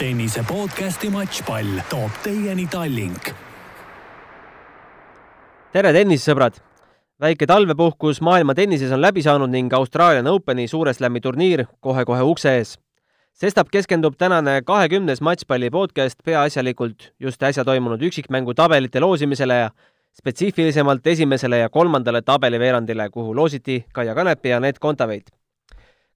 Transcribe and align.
tennise 0.00 0.40
podcasti 0.48 1.10
Matšpall 1.12 1.82
toob 1.90 2.14
teieni 2.24 2.64
Tallink. 2.72 3.26
tere, 5.72 5.90
tennisesõbrad! 5.92 6.54
väike 7.20 7.44
talvepuhkus 7.46 8.22
maailma 8.24 8.54
tennises 8.56 8.94
on 8.96 9.02
läbi 9.02 9.20
saanud 9.20 9.52
ning 9.52 9.74
Austraalian 9.76 10.30
Openi 10.32 10.64
suure 10.72 10.94
slam'i 10.96 11.20
turniir 11.20 11.66
kohe-kohe 11.84 12.24
ukse 12.24 12.54
ees. 12.58 12.78
sestap 13.36 13.68
keskendub 13.68 14.16
tänane 14.16 14.62
kahekümnes 14.64 15.20
Matšpalli 15.20 15.68
podcast 15.70 16.24
peaasjalikult 16.24 17.10
just 17.20 17.42
äsja 17.42 17.64
toimunud 17.64 18.00
üksikmängu 18.00 18.54
tabelite 18.54 19.00
loosimisele 19.04 19.58
ja 19.58 19.68
spetsiifilisemalt 20.16 21.06
esimesele 21.06 21.58
ja 21.58 21.68
kolmandale 21.68 22.22
tabeliveerandile, 22.22 23.10
kuhu 23.10 23.36
loositi 23.36 23.84
Kaia 23.92 24.14
Kanepi 24.14 24.48
ja 24.48 24.56
Anett 24.56 24.78
Kontaveit 24.78 25.28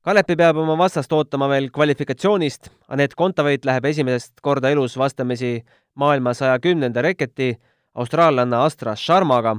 Kalepi 0.05 0.35
peab 0.37 0.59
oma 0.61 0.75
vastast 0.77 1.13
ootama 1.17 1.47
veel 1.49 1.71
kvalifikatsioonist, 1.73 2.67
Anett 2.93 3.15
Kontaveit 3.17 3.63
läheb 3.65 3.87
esimest 3.89 4.43
korda 4.45 4.69
elus 4.69 4.99
vastamisi 5.01 5.63
maailma 5.97 6.35
saja 6.37 6.59
kümnenda 6.61 7.01
reketi 7.01 7.55
austraallanna 7.95 8.61
Astra 8.67 8.93
Sharmaga. 9.01 9.55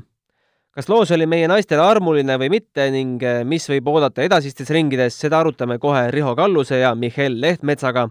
kas 0.70 0.90
loos 0.90 1.12
oli 1.18 1.26
meie 1.26 1.48
naistele 1.48 1.82
armuline 1.82 2.38
või 2.38 2.52
mitte 2.54 2.86
ning 2.94 3.24
eh, 3.24 3.42
mis 3.44 3.66
võib 3.72 3.90
oodata 3.90 4.22
edasistes 4.22 4.70
ringides, 4.70 5.18
seda 5.18 5.40
arutame 5.40 5.80
kohe 5.80 6.12
Riho 6.12 6.36
Kalluse 6.36 6.78
ja 6.78 6.94
Mihhail 6.96 7.42
Lehtmetsaga. 7.42 8.10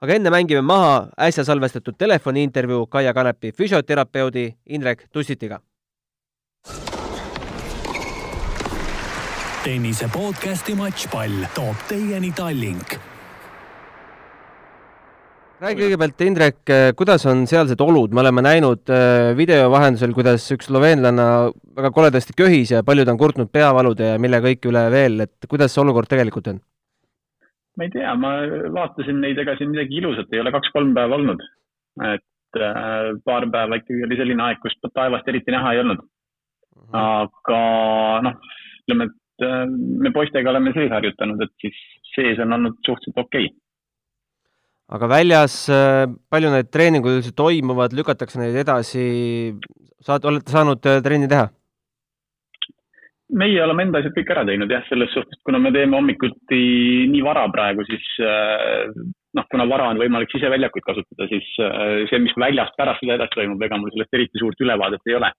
aga 0.00 0.14
enne 0.14 0.30
mängime 0.30 0.66
maha 0.66 1.08
äsja 1.16 1.44
salvestatud 1.44 1.94
telefoniintervjuu 1.94 2.86
Kaia 2.86 3.14
Kanepi 3.14 3.52
füsioterapeudi 3.52 4.56
Indrek 4.66 5.06
Tussitiga 5.12 5.60
tennise 9.60 10.06
podcasti 10.08 10.72
Matšpall 10.72 11.42
toob 11.52 11.80
teieni 11.84 12.30
Tallink. 12.32 12.94
räägi 15.60 15.82
kõigepealt, 15.82 16.22
Indrek, 16.24 16.72
kuidas 16.96 17.26
on 17.28 17.42
sealsed 17.44 17.82
olud, 17.84 18.14
me 18.16 18.22
oleme 18.22 18.40
näinud 18.46 18.88
äh, 18.88 19.34
video 19.36 19.66
vahendusel, 19.68 20.14
kuidas 20.16 20.46
üks 20.56 20.70
sloveenlanna 20.70 21.26
väga 21.76 21.90
koledasti 21.92 22.32
köhis 22.38 22.72
ja 22.72 22.80
paljud 22.86 23.12
on 23.12 23.20
kurtnud 23.20 23.52
peavalude 23.52 24.14
ja 24.14 24.22
mille 24.22 24.40
kõik 24.46 24.64
üle 24.72 24.86
veel, 24.94 25.26
et 25.26 25.50
kuidas 25.50 25.76
see 25.76 25.84
olukord 25.84 26.08
tegelikult 26.08 26.48
on? 26.54 26.64
ma 27.76 27.84
ei 27.84 27.92
tea, 27.92 28.16
ma 28.16 28.32
vaatasin 28.80 29.20
neid, 29.20 29.44
ega 29.44 29.58
siin 29.60 29.74
midagi 29.74 30.00
ilusat 30.00 30.32
ei 30.32 30.40
ole 30.40 30.56
kaks-kolm 30.56 30.96
päeva 30.96 31.20
olnud. 31.20 31.44
et 32.08 32.62
äh, 32.64 33.12
paar 33.28 33.44
päeva 33.52 33.82
ikkagi 33.82 34.08
oli 34.08 34.22
selline 34.24 34.48
aeg, 34.48 34.64
kus 34.64 34.80
taevast 34.88 35.28
eriti 35.28 35.52
näha 35.52 35.76
ei 35.76 35.84
olnud. 35.84 36.00
Mhm. 36.80 36.96
aga 36.96 37.64
noh, 38.24 38.40
ütleme, 38.88 39.10
et 39.10 39.19
me 39.40 40.12
poistega 40.14 40.52
oleme 40.52 40.72
sees 40.76 40.92
harjutanud, 40.92 41.42
et 41.44 41.52
siis 41.64 41.78
sees 42.14 42.40
on 42.42 42.56
olnud 42.56 42.78
suhteliselt 42.86 43.22
okei 43.22 43.48
okay. 43.48 43.56
aga 44.96 45.10
väljas, 45.10 45.56
äh, 45.72 46.04
palju 46.32 46.52
need 46.54 46.70
treeningud 46.74 47.20
üldse 47.20 47.32
toimuvad, 47.36 47.94
lükatakse 47.96 48.40
neid 48.40 48.58
edasi, 48.62 49.06
saad, 50.04 50.26
olete 50.28 50.54
saanud 50.54 50.90
äh, 50.90 51.00
trenni 51.04 51.30
teha? 51.30 51.48
meie 53.40 53.60
oleme 53.62 53.86
enda 53.86 54.00
asjad 54.00 54.16
kõik 54.16 54.32
ära 54.34 54.42
teinud 54.48 54.72
jah, 54.74 54.82
selles 54.88 55.12
suhtes, 55.14 55.38
kuna 55.46 55.60
me 55.62 55.70
teeme 55.74 55.94
hommikuti 55.94 56.62
nii 57.12 57.20
vara 57.22 57.44
praegu, 57.52 57.84
siis 57.86 58.08
noh, 59.38 59.46
kuna 59.52 59.68
vara 59.70 59.86
on 59.92 60.00
võimalik 60.02 60.32
siseväljakuid 60.34 60.82
kasutada, 60.82 61.28
siis 61.30 61.46
see, 62.10 62.18
mis 62.24 62.34
väljas 62.42 62.72
pärast 62.74 63.04
seda 63.04 63.20
edasi 63.20 63.36
toimub, 63.36 63.62
ega 63.62 63.78
mul 63.78 63.94
sellest 63.94 64.18
eriti 64.18 64.42
suurt 64.42 64.66
ülevaadet 64.66 65.06
ei 65.06 65.14
ole 65.20 65.30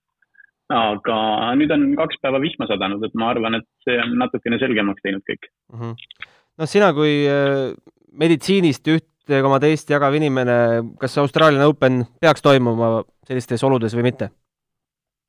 aga 0.72 1.16
nüüd 1.58 1.72
on 1.74 1.86
kaks 1.98 2.20
päeva 2.22 2.40
vihma 2.42 2.68
sadanud, 2.70 3.02
et 3.04 3.16
ma 3.18 3.30
arvan, 3.32 3.58
et 3.58 3.66
see 3.86 3.96
on 4.02 4.14
natukene 4.20 4.58
selgemaks 4.62 5.02
teinud 5.04 5.24
kõik 5.28 5.48
mm. 5.48 5.80
-hmm. 5.80 6.28
no 6.58 6.68
sina 6.70 6.92
kui 6.96 7.24
äh, 7.28 7.72
meditsiinist 8.12 8.86
ühte 8.88 9.42
koma 9.42 9.58
teist 9.62 9.90
jagav 9.90 10.14
inimene, 10.14 10.54
kas 11.00 11.18
Austraalia 11.18 11.66
Open 11.68 12.04
peaks 12.20 12.42
toimuma 12.42 13.02
sellistes 13.26 13.64
oludes 13.64 13.96
või 13.96 14.10
mitte 14.10 14.30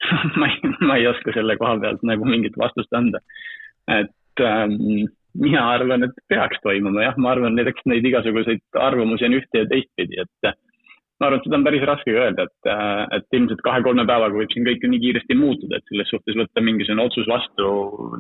ma 0.40 0.48
ei, 0.48 0.74
ma 0.82 0.98
ei 0.98 1.08
oska 1.08 1.34
selle 1.34 1.58
koha 1.58 1.80
pealt 1.80 2.04
nagu 2.04 2.26
mingit 2.26 2.58
vastust 2.58 2.94
anda. 2.94 3.20
et 3.88 4.42
ähm, 4.42 5.08
mina 5.34 5.64
arvan, 5.74 6.04
et 6.04 6.14
peaks 6.30 6.60
toimuma 6.64 7.08
jah, 7.08 7.18
ma 7.18 7.34
arvan, 7.34 7.58
et 7.60 7.68
eks 7.72 7.86
neid 7.90 8.06
igasuguseid 8.06 8.62
arvamusi 8.78 9.26
on 9.26 9.40
ühte 9.40 9.64
ja 9.64 9.70
teistpidi, 9.70 10.22
et 10.22 10.54
ma 11.24 11.30
arvan, 11.30 11.40
et 11.40 11.48
seda 11.48 11.60
on 11.60 11.66
päris 11.66 11.86
raske 11.88 12.14
öelda, 12.14 12.46
et, 12.50 12.70
äh, 12.70 13.04
et 13.18 13.38
ilmselt 13.40 13.64
kahe-kolme 13.64 14.04
päevaga 14.10 14.36
võib 14.36 14.52
siin 14.52 14.68
kõik 14.68 14.84
nii 14.84 15.02
kiiresti 15.06 15.40
muutuda, 15.40 15.80
et 15.80 15.92
selles 15.92 16.12
suhtes 16.12 16.38
võtta 16.40 16.64
mingisugune 16.66 17.08
otsus 17.08 17.30
vastu 17.32 17.70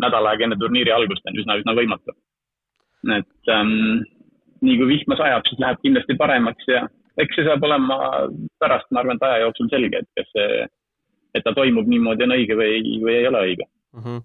nädal 0.02 0.32
aega 0.32 0.48
enne 0.48 0.60
turniiri 0.62 0.94
algust 0.96 1.28
on 1.28 1.40
üsna, 1.44 1.60
üsna 1.60 1.76
võimatu. 1.78 2.16
et 3.12 3.52
ähm, 3.52 4.04
nii 4.64 4.78
kui 4.80 4.88
vihma 4.94 5.18
sajab, 5.20 5.44
siis 5.50 5.60
läheb 5.60 5.82
kindlasti 5.84 6.16
paremaks 6.20 6.70
ja 6.72 6.86
eks 7.20 7.36
see 7.36 7.48
saab 7.48 7.66
olema 7.68 7.98
pärast, 8.64 8.88
ma 8.92 9.04
arvan, 9.04 9.20
et 9.20 9.28
aja 9.28 9.42
jooksul 9.44 9.70
selge, 9.74 10.00
et 10.00 10.20
kas 10.20 10.30
see, 10.36 10.68
et 11.36 11.46
ta 11.46 11.54
toimub 11.58 11.90
niimoodi 11.90 12.26
on 12.26 12.36
õige 12.38 12.58
või, 12.58 12.80
või 13.04 13.18
ei 13.18 13.28
ole 13.28 13.42
õige 13.50 13.68
mm. 13.68 14.04
-hmm. 14.06 14.22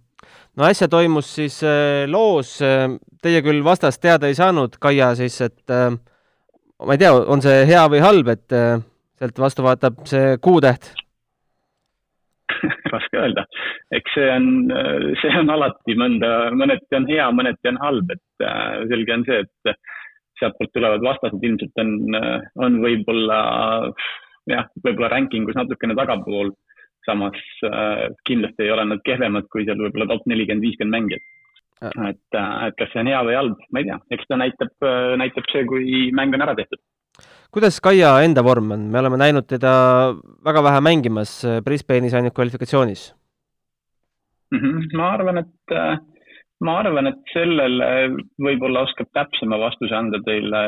no 0.56 0.68
äsja 0.68 0.88
toimus 0.88 1.32
siis 1.34 1.58
äh, 1.66 2.06
loos, 2.06 2.60
äh, 2.62 2.86
teie 3.22 3.42
küll 3.42 3.64
vastast 3.64 4.02
teada 4.02 4.30
ei 4.30 4.38
saanud, 4.38 4.78
Kaia 4.80 5.14
siis, 5.18 5.40
et 5.42 5.74
äh, 5.74 5.98
ma 6.86 6.94
ei 6.94 7.00
tea, 7.02 7.12
on 7.14 7.42
see 7.42 7.66
hea 7.68 7.84
või 7.90 8.00
halb, 8.02 8.30
et 8.34 8.54
äh, 8.54 8.78
sealt 9.18 9.40
vastu 9.42 9.64
vaatab 9.66 10.02
see 10.10 10.36
kuutäht? 10.44 10.92
Raske 12.92 13.18
öelda, 13.20 13.44
eks 13.94 14.14
see 14.16 14.28
on, 14.32 14.48
äh, 14.74 15.08
see 15.22 15.32
on 15.40 15.50
alati 15.54 15.96
mõnda, 15.98 16.32
mõneti 16.54 16.98
on 16.98 17.08
hea, 17.10 17.26
mõneti 17.34 17.72
on 17.72 17.80
halb, 17.82 18.14
et 18.14 18.46
äh, 18.46 18.84
selge 18.92 19.16
on 19.16 19.26
see, 19.28 19.42
et 19.46 19.74
sealtpoolt 20.38 20.70
tulevad 20.76 21.02
vastased 21.02 21.42
ilmselt 21.42 21.82
on, 21.82 21.92
on 22.62 22.78
võib-olla 22.84 23.38
jah, 24.46 24.68
võib-olla 24.84 25.10
rankingus 25.10 25.58
natukene 25.58 25.96
tagapool. 25.98 26.54
samas 27.08 27.40
kindlasti 28.28 28.62
ei 28.62 28.70
ole 28.70 28.84
nad 28.84 29.00
kehvemad 29.02 29.46
kui 29.50 29.64
seal 29.64 29.80
võib-olla 29.80 30.06
top 30.12 30.26
nelikümmend, 30.30 30.62
viiskümmend 30.62 30.94
mängijat 30.94 31.24
et, 31.82 32.20
äh, 32.34 32.66
et 32.68 32.76
kas 32.78 32.92
see 32.92 33.02
on 33.02 33.10
hea 33.10 33.20
või 33.26 33.36
halb, 33.38 33.64
ma 33.72 33.82
ei 33.82 33.88
tea, 33.88 33.98
eks 34.16 34.28
ta 34.30 34.38
näitab, 34.40 34.74
äh, 34.82 35.14
näitab 35.20 35.48
see, 35.52 35.64
kui 35.68 36.08
mäng 36.16 36.34
on 36.34 36.44
ära 36.46 36.56
tehtud. 36.58 36.80
kuidas 37.54 37.80
Kaia 37.84 38.12
enda 38.26 38.44
vorm 38.46 38.74
on, 38.76 38.90
me 38.92 39.00
oleme 39.00 39.20
näinud 39.20 39.48
teda 39.48 39.72
väga 40.44 40.64
vähe 40.66 40.82
mängimas 40.84 41.38
äh, 41.44 41.62
Brisbane'is 41.64 42.16
ainult 42.18 42.36
kvalifikatsioonis 42.36 43.08
mm. 44.52 44.60
-hmm. 44.60 44.96
ma 44.98 45.10
arvan, 45.14 45.42
et 45.44 45.78
ma 46.60 46.78
arvan, 46.82 47.12
et 47.12 47.32
sellele 47.32 47.90
võib-olla 48.42 48.84
oskab 48.88 49.10
täpsema 49.14 49.58
vastuse 49.58 49.94
anda 49.94 50.20
teile 50.26 50.62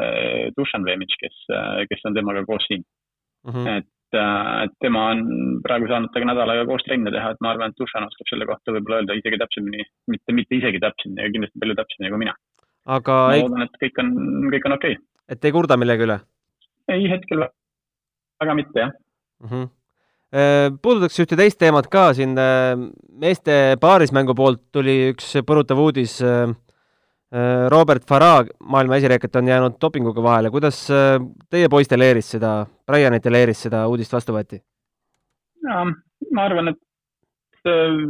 Dušan 0.57 0.85
Vemic, 0.87 1.15
kes, 1.21 1.47
kes 1.91 2.07
on 2.07 2.15
temaga 2.15 2.45
koos 2.47 2.67
siin 2.69 2.85
mm. 2.85 3.53
-hmm. 3.53 3.79
et 3.79 3.89
Äh, 4.17 4.65
et 4.67 4.73
tema 4.83 5.05
on 5.13 5.21
praegu 5.63 5.87
saanud 5.91 6.11
temaga 6.15 6.33
nädal 6.33 6.53
aega 6.55 6.67
koos 6.67 6.83
trenne 6.87 7.13
teha, 7.15 7.31
et 7.31 7.43
ma 7.45 7.53
arvan, 7.53 7.71
et 7.71 7.79
Dušan 7.79 8.07
oskab 8.09 8.31
selle 8.31 8.47
kohta 8.49 8.75
võib-olla 8.75 9.01
öelda 9.01 9.17
isegi 9.19 9.39
täpsemini, 9.39 9.87
mitte, 10.11 10.35
mitte 10.35 10.59
isegi 10.59 10.81
täpsemini, 10.83 11.23
aga 11.23 11.35
kindlasti 11.37 11.63
palju 11.63 11.77
täpsemini 11.79 12.11
kui 12.11 12.23
mina. 12.25 12.35
aga 12.99 13.19
ma 13.29 13.37
ei... 13.37 13.45
loodan, 13.45 13.67
et 13.69 13.83
kõik 13.85 14.01
on, 14.03 14.15
kõik 14.55 14.67
on 14.67 14.77
okei 14.79 14.97
okay.. 14.97 15.05
et 15.37 15.47
ei 15.47 15.55
kurda 15.55 15.79
millegi 15.79 16.07
üle? 16.09 16.17
ei, 16.91 17.05
hetkel 17.13 17.45
väga 18.43 18.57
mitte, 18.59 18.87
jah 18.87 18.97
mm. 19.45 19.53
-hmm 19.53 19.77
puudutaks 20.31 21.17
ühte 21.19 21.35
teist 21.35 21.59
teemat 21.59 21.89
ka 21.91 22.13
siin, 22.15 22.37
äh, 22.39 22.79
meeste 23.19 23.55
paarismängu 23.83 24.35
poolt 24.39 24.61
tuli 24.71 25.11
üks 25.11 25.33
põrutav 25.43 25.81
uudis 25.83 26.21
Äh, 26.23 26.55
Robert 27.71 28.03
Farah, 28.09 28.43
maailma 28.67 28.97
esireket, 28.99 29.37
on 29.39 29.49
jäänud 29.49 29.77
dopinguga 29.83 30.23
vahele, 30.23 30.51
kuidas 30.51 30.81
äh, 30.91 31.21
teie 31.51 31.69
poistel 31.71 32.03
Eeris 32.03 32.33
seda, 32.35 32.65
Brianitel 32.87 33.39
Eeris 33.39 33.63
seda 33.69 33.85
uudist 33.87 34.13
vastu 34.13 34.35
võeti? 34.35 34.59
ma 36.35 36.43
arvan, 36.43 36.73
et 36.73 37.71
äh, 37.71 38.01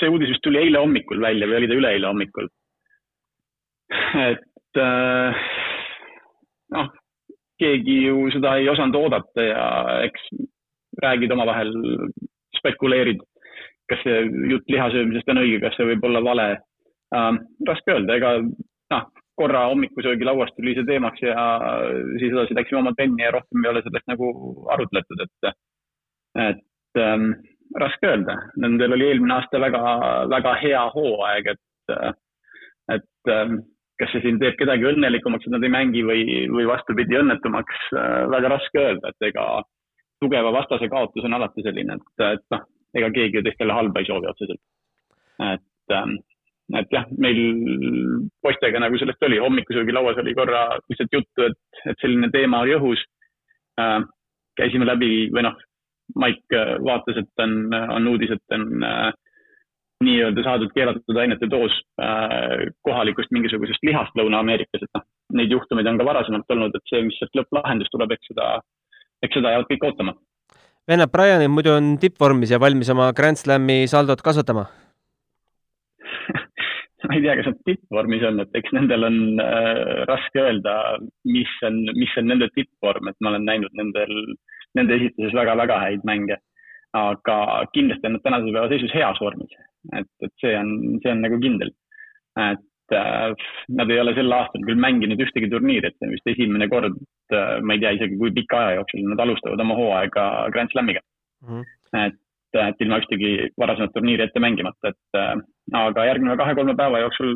see 0.00 0.10
uudis 0.10 0.32
vist 0.34 0.42
tuli 0.42 0.58
eile 0.64 0.82
hommikul 0.82 1.22
välja 1.22 1.46
või 1.46 1.60
oli 1.60 1.70
ta 1.70 1.78
üleeile 1.78 2.10
hommikul. 2.10 2.50
et 4.26 4.82
noh, 6.74 6.90
keegi 7.62 7.98
ju 8.08 8.26
seda 8.34 8.56
ei 8.58 8.68
osanud 8.68 8.98
oodata 8.98 9.46
ja 9.46 9.64
eks 10.08 10.26
räägid 11.02 11.32
omavahel, 11.32 11.70
spekuleerid, 12.58 13.22
kas 13.90 14.02
see 14.02 14.22
jutt 14.50 14.70
lihasöömisest 14.70 15.30
on 15.30 15.42
õige, 15.42 15.62
kas 15.62 15.78
see 15.78 15.92
võib 15.92 16.10
olla 16.10 16.22
vale 16.26 16.48
äh,. 17.14 17.32
raske 17.68 17.94
öelda, 17.94 18.18
ega 18.18 18.34
noh, 18.94 19.08
korra 19.38 19.64
hommikusöögilauast 19.70 20.54
tuli 20.56 20.74
see 20.76 20.86
teemaks 20.86 21.22
ja 21.22 21.46
siis 22.20 22.30
edasi 22.30 22.54
läksime 22.54 22.80
oma 22.82 22.94
trenni 22.94 23.24
ja 23.24 23.32
rohkem 23.34 23.64
ei 23.64 23.70
ole 23.72 23.82
sellest 23.82 24.06
nagu 24.10 24.30
arutletud, 24.74 25.24
et, 25.26 25.56
et 26.44 27.02
ähm, 27.02 27.32
raske 27.80 28.10
öelda. 28.10 28.36
Nendel 28.62 28.94
oli 28.96 29.08
eelmine 29.10 29.38
aasta 29.38 29.60
väga, 29.60 29.82
väga 30.30 30.54
hea 30.62 30.82
hooaeg, 30.94 31.54
et, 31.54 31.94
et 32.94 33.32
ähm, 33.34 33.62
kas 34.00 34.12
see 34.14 34.24
siin 34.24 34.38
teeb 34.42 34.58
kedagi 34.60 34.86
õnnelikumaks, 34.90 35.46
et 35.46 35.54
nad 35.54 35.66
ei 35.66 35.72
mängi 35.72 36.04
või, 36.06 36.24
või 36.54 36.68
vastupidi 36.70 37.18
õnnetumaks, 37.18 37.88
äh, 37.94 38.20
väga 38.34 38.52
raske 38.54 38.84
öelda, 38.84 39.10
et 39.10 39.28
ega 39.30 39.48
tugeva 40.22 40.54
vastase 40.54 40.88
kaotus 40.92 41.26
on 41.26 41.36
alati 41.36 41.66
selline, 41.66 41.98
et, 41.98 42.24
et 42.28 42.46
noh, 42.54 42.62
ega 42.94 43.10
keegi 43.14 43.40
ju 43.40 43.44
teistele 43.46 43.74
halba 43.76 44.02
ei 44.02 44.08
soovi 44.08 44.30
otseselt. 44.30 44.62
et 45.42 45.92
ähm, 45.98 46.18
et 46.72 46.94
jah, 46.94 47.04
meil 47.20 47.40
poistega 48.42 48.80
nagu 48.80 48.98
sellest 49.00 49.26
oli, 49.26 49.40
hommikusöögilauas 49.42 50.20
oli 50.22 50.34
korra 50.36 50.64
lihtsalt 50.88 51.12
juttu, 51.12 51.48
et, 51.50 51.82
et 51.90 52.00
selline 52.00 52.30
teema 52.32 52.62
oli 52.64 52.76
õhus 52.78 53.02
äh,. 53.80 54.00
käisime 54.56 54.86
läbi 54.88 55.28
või 55.34 55.48
noh, 55.48 55.60
Maik 56.20 56.52
vaatas, 56.84 57.16
et 57.16 57.40
on, 57.40 57.72
on 57.72 58.06
uudis, 58.10 58.34
et 58.34 58.54
on 58.54 58.84
äh, 58.84 59.06
nii-öelda 60.04 60.44
saadud 60.44 60.72
keelatud 60.76 61.16
ainete 61.16 61.48
doos 61.50 61.72
äh, 61.96 62.68
kohalikust 62.84 63.32
mingisugusest 63.32 63.86
lihast 63.88 64.12
Lõuna-Ameerikas, 64.20 64.84
et 64.84 64.92
noh, 64.98 65.06
neid 65.40 65.56
juhtumeid 65.56 65.88
on 65.88 65.98
ka 65.98 66.06
varasemalt 66.06 66.54
olnud, 66.54 66.76
et 66.76 66.92
see, 66.92 67.02
mis 67.08 67.16
sealt 67.18 67.40
lõpplahendus 67.40 67.88
tuleb, 67.94 68.12
eks 68.14 68.30
seda, 68.34 68.50
eks 69.24 69.40
seda 69.40 69.54
jäävad 69.54 69.72
kõik 69.72 69.88
ootama. 69.88 70.16
Venab 70.92 71.16
Brianil 71.16 71.48
muidu 71.48 71.72
on 71.72 71.94
tippvormis 71.96 72.52
ja 72.52 72.60
valmis 72.60 72.92
oma 72.92 73.08
Grand 73.16 73.40
Slami 73.40 73.86
saldot 73.88 74.20
kasvatama 74.20 74.68
ma 77.08 77.16
ei 77.16 77.22
tea, 77.24 77.36
kas 77.38 77.50
nad 77.50 77.60
tippvormis 77.68 78.24
on, 78.28 78.40
et 78.44 78.58
eks 78.58 78.74
nendel 78.76 79.06
on 79.08 79.20
äh, 79.42 80.02
raske 80.08 80.40
öelda, 80.40 80.74
mis 81.28 81.52
on, 81.66 81.80
mis 81.98 82.12
on 82.20 82.28
nende 82.30 82.48
tippvorm, 82.56 83.10
et 83.10 83.18
ma 83.20 83.32
olen 83.32 83.46
näinud 83.48 83.74
nendel, 83.78 84.14
nende 84.78 84.98
esituses 84.98 85.36
väga-väga 85.36 85.80
häid 85.84 86.04
mänge. 86.08 86.40
aga 86.94 87.36
kindlasti 87.74 88.06
on 88.06 88.12
nad 88.14 88.22
tänase 88.22 88.52
päeva 88.54 88.68
seisus 88.70 88.92
heas 88.94 89.18
vormis, 89.18 89.50
et, 89.98 90.06
et 90.22 90.30
see 90.38 90.52
on, 90.54 90.68
see 91.02 91.10
on 91.10 91.24
nagu 91.24 91.40
kindel. 91.42 91.72
et 92.38 92.94
äh, 92.94 93.48
nad 93.80 93.90
ei 93.90 93.98
ole 94.00 94.14
sel 94.14 94.36
aastal 94.36 94.62
küll 94.68 94.78
mänginud 94.78 95.20
ühtegi 95.26 95.50
turniiri, 95.50 95.90
et 95.90 95.98
see 95.98 96.06
on 96.06 96.14
vist 96.14 96.30
esimene 96.34 96.68
kord 96.70 96.94
äh,, 97.34 97.58
ma 97.66 97.74
ei 97.74 97.82
tea 97.82 97.96
isegi, 97.98 98.20
kui 98.20 98.30
pika 98.36 98.60
aja 98.60 98.78
jooksul 98.78 99.08
nad 99.10 99.24
alustavad 99.26 99.64
oma 99.66 99.78
hooaega 99.80 100.28
Grand 100.54 100.70
Slamiga 100.70 101.02
mm. 101.42 101.48
-hmm. 101.50 102.06
et 102.06 102.20
et 102.54 102.84
ilma 102.86 103.00
ühtegi 103.02 103.30
varasemat 103.58 103.90
turniiri 103.96 104.22
ette 104.22 104.38
mängimata, 104.38 104.94
et 104.94 105.18
äh, 105.18 105.34
aga 105.74 106.06
järgneva 106.08 106.36
kahe-kolme 106.38 106.74
päeva 106.78 107.00
jooksul 107.02 107.32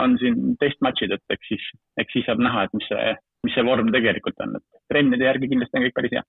on 0.00 0.16
siin 0.20 0.54
testmatšid, 0.60 1.14
et 1.16 1.34
eks 1.36 1.50
siis, 1.50 1.64
eks 2.00 2.16
siis 2.16 2.28
saab 2.28 2.40
näha, 2.42 2.66
et 2.66 2.76
mis 2.76 2.86
see, 2.88 3.14
mis 3.46 3.56
see 3.56 3.64
vorm 3.66 3.90
tegelikult 3.94 4.38
on, 4.44 4.56
et 4.58 4.82
trennide 4.92 5.28
järgi 5.28 5.50
kindlasti 5.50 5.78
on 5.78 5.86
kõik 5.86 5.96
päris 5.98 6.14
hea. 6.16 6.22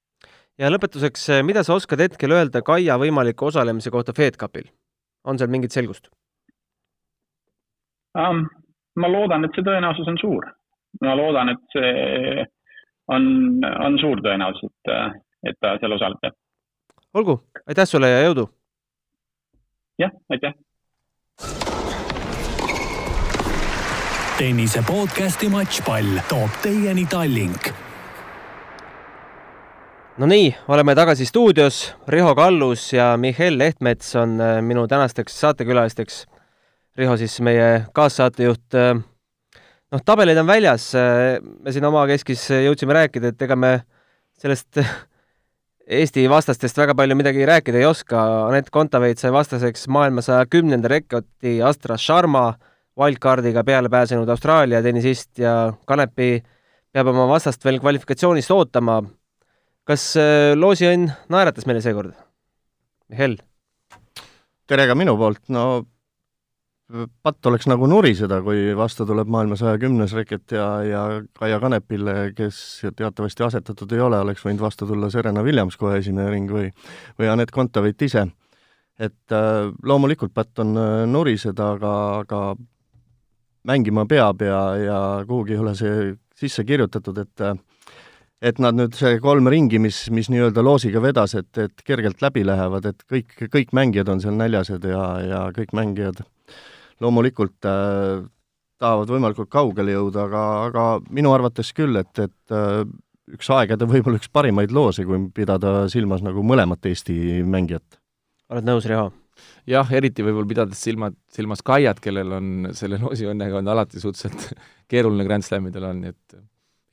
ja 0.60 0.72
lõpetuseks, 0.74 1.30
mida 1.48 1.64
sa 1.64 1.78
oskad 1.78 2.04
hetkel 2.04 2.36
öelda 2.36 2.64
Kaia 2.66 2.98
võimaliku 3.02 3.50
osalemise 3.52 3.94
kohta 3.94 4.16
Fed 4.18 4.40
Cupil? 4.40 4.68
on 5.24 5.40
seal 5.40 5.52
mingit 5.54 5.76
selgust 5.76 6.12
um,? 8.20 8.44
ma 9.00 9.10
loodan, 9.10 9.48
et 9.48 9.56
see 9.56 9.66
tõenäosus 9.66 10.10
on 10.12 10.20
suur. 10.22 10.50
ma 11.02 11.16
loodan, 11.18 11.54
et 11.56 11.64
see 11.78 12.44
on, 13.14 13.24
on 13.88 13.98
suur 14.02 14.22
tõenäosus, 14.26 14.70
et, 14.70 15.24
et 15.50 15.58
ta 15.64 15.78
seal 15.80 15.96
osaleb, 15.96 16.36
olgu, 17.14 17.40
aitäh 17.68 17.88
sulle 17.90 18.12
ja 18.12 18.22
jõudu! 18.28 18.50
jah, 20.02 20.14
aitäh! 20.34 20.60
Tennise 24.44 24.82
podcasti 24.84 25.48
Matšpall 25.48 26.18
toob 26.28 26.56
teieni 26.64 27.06
Tallink. 27.08 27.70
no 30.18 30.28
nii, 30.28 30.50
oleme 30.68 30.96
tagasi 31.00 31.26
stuudios, 31.26 31.94
Riho 32.08 32.34
Kallus 32.36 32.90
ja 32.94 33.14
Mihhail 33.18 33.58
Lehtmets 33.58 34.16
on 34.16 34.36
äh, 34.42 34.58
minu 34.62 34.88
tänasteks 34.88 35.40
saatekülalisteks. 35.40 36.26
Riho 36.98 37.16
siis 37.18 37.40
meie 37.42 37.86
kaassaatejuht. 37.94 38.76
Äh, 38.76 38.92
noh, 39.92 40.04
tabelid 40.06 40.38
on 40.42 40.50
väljas, 40.50 40.90
äh, 40.98 41.40
me 41.40 41.72
siin 41.72 41.86
omakeskis 41.88 42.50
jõudsime 42.66 43.00
rääkida, 43.00 43.32
et 43.32 43.48
ega 43.48 43.56
me 43.56 43.74
sellest 44.44 44.82
Eesti 45.84 46.24
vastastest 46.32 46.78
väga 46.80 46.94
palju 46.96 47.16
midagi 47.20 47.44
rääkida 47.44 47.82
ei 47.82 47.86
oska, 47.86 48.20
Anett 48.48 48.70
Kontaveit 48.72 49.20
sai 49.20 49.34
vastaseks 49.36 49.90
maailma 49.92 50.22
saja 50.24 50.46
kümnenda 50.48 50.88
rekoti 50.88 51.58
Astra 51.60 51.98
Sharma, 52.00 52.54
wildcardiga 53.00 53.66
peale 53.68 53.92
pääsenud 53.92 54.30
Austraalia 54.32 54.80
tennisist 54.86 55.42
ja 55.44 55.74
Kanepi 55.86 56.38
peab 56.94 57.10
oma 57.12 57.26
vastast 57.28 57.66
veel 57.66 57.82
kvalifikatsioonist 57.84 58.52
ootama. 58.56 59.02
kas 59.84 60.14
äh, 60.16 60.54
loosiõnn 60.56 61.10
naeratas 61.28 61.66
meile 61.68 61.82
seekord? 61.84 62.14
Mihhail? 63.12 63.36
tere 64.68 64.88
ka 64.88 64.96
minu 64.96 65.18
poolt, 65.20 65.42
no 65.52 65.84
patt 67.26 67.46
oleks 67.50 67.66
nagu 67.70 67.88
nuriseda, 67.90 68.40
kui 68.46 68.74
vastu 68.78 69.06
tuleb 69.10 69.30
maailma 69.32 69.58
saja 69.58 69.80
kümnes 69.82 70.14
reket 70.14 70.54
ja, 70.54 70.68
ja 70.86 71.02
Kaia 71.40 71.60
Kanepile, 71.62 72.16
kes 72.38 72.58
teatavasti 72.96 73.46
asetatud 73.48 73.96
ei 73.96 74.04
ole, 74.04 74.20
oleks 74.22 74.46
võinud 74.46 74.62
vastu 74.62 74.88
tulla 74.90 75.10
Serena 75.14 75.44
Williams 75.46 75.78
kohe 75.80 75.98
esimene 76.02 76.30
ring 76.34 76.52
või, 76.54 76.70
või 77.20 77.32
Anett 77.34 77.54
Kontaveit 77.54 78.02
ise. 78.02 78.28
et 79.00 79.34
äh, 79.34 79.72
loomulikult 79.84 80.34
patt 80.34 80.60
on 80.60 80.78
äh, 80.78 81.06
nuriseda, 81.10 81.72
aga, 81.78 81.94
aga 82.22 82.42
mängima 83.66 84.06
peab 84.06 84.42
ja, 84.46 84.60
ja 84.78 85.00
kuhugi 85.28 85.56
ei 85.56 85.64
ole 85.64 85.76
see 85.76 86.12
sisse 86.38 86.64
kirjutatud, 86.64 87.18
et 87.18 87.42
äh, 87.42 87.56
et 88.44 88.60
nad 88.60 88.76
nüüd 88.76 88.94
see 88.98 89.18
kolm 89.24 89.48
ringi, 89.48 89.80
mis, 89.80 90.10
mis 90.12 90.28
nii-öelda 90.30 90.62
loosiga 90.66 91.02
vedas, 91.02 91.34
et, 91.40 91.58
et 91.58 91.84
kergelt 91.88 92.22
läbi 92.22 92.44
lähevad, 92.46 92.86
et 92.92 93.06
kõik, 93.10 93.38
kõik 93.50 93.72
mängijad 93.74 94.12
on 94.12 94.22
seal 94.22 94.36
näljased 94.36 94.84
ja, 94.84 95.04
ja 95.24 95.44
kõik 95.56 95.72
mängijad 95.74 96.20
loomulikult 97.02 97.68
äh, 97.70 98.22
tahavad 98.84 99.12
võimalikult 99.14 99.50
kaugele 99.54 99.96
jõuda, 99.96 100.28
aga, 100.28 100.44
aga 100.68 100.86
minu 101.14 101.34
arvates 101.34 101.72
küll, 101.76 101.98
et, 102.00 102.14
et 102.20 102.56
äh, 102.56 102.84
üks 103.34 103.50
aegade 103.56 103.88
võib-olla 103.90 104.20
üks 104.20 104.32
parimaid 104.34 104.74
loose, 104.76 105.06
kui 105.08 105.20
pidada 105.36 105.84
silmas 105.92 106.24
nagu 106.26 106.44
mõlemat 106.46 106.86
Eesti 106.90 107.44
mängijat. 107.48 108.00
oled 108.52 108.68
nõus, 108.68 108.88
Riho? 108.90 109.12
jah, 109.70 109.88
eriti 109.96 110.26
võib-olla 110.26 110.50
pidades 110.50 110.82
silmad, 110.84 111.16
silmas 111.34 111.64
Kaiat, 111.66 112.02
kellel 112.04 112.36
on 112.38 112.50
selle 112.78 113.00
loosi 113.02 113.26
õnnega 113.30 113.62
on 113.62 113.72
alati 113.74 114.02
suhteliselt 114.04 114.60
keeruline 114.92 115.26
Grand 115.28 115.46
Slamidel 115.46 115.88
on, 115.90 116.04
nii 116.04 116.14
et 116.14 116.38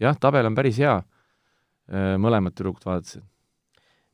jah, 0.06 0.16
tabel 0.20 0.48
on 0.48 0.56
päris 0.56 0.80
hea 0.80 0.96
äh, 1.00 2.14
mõlemat 2.22 2.56
tüdrukut 2.56 2.86
vaadates 2.86 3.20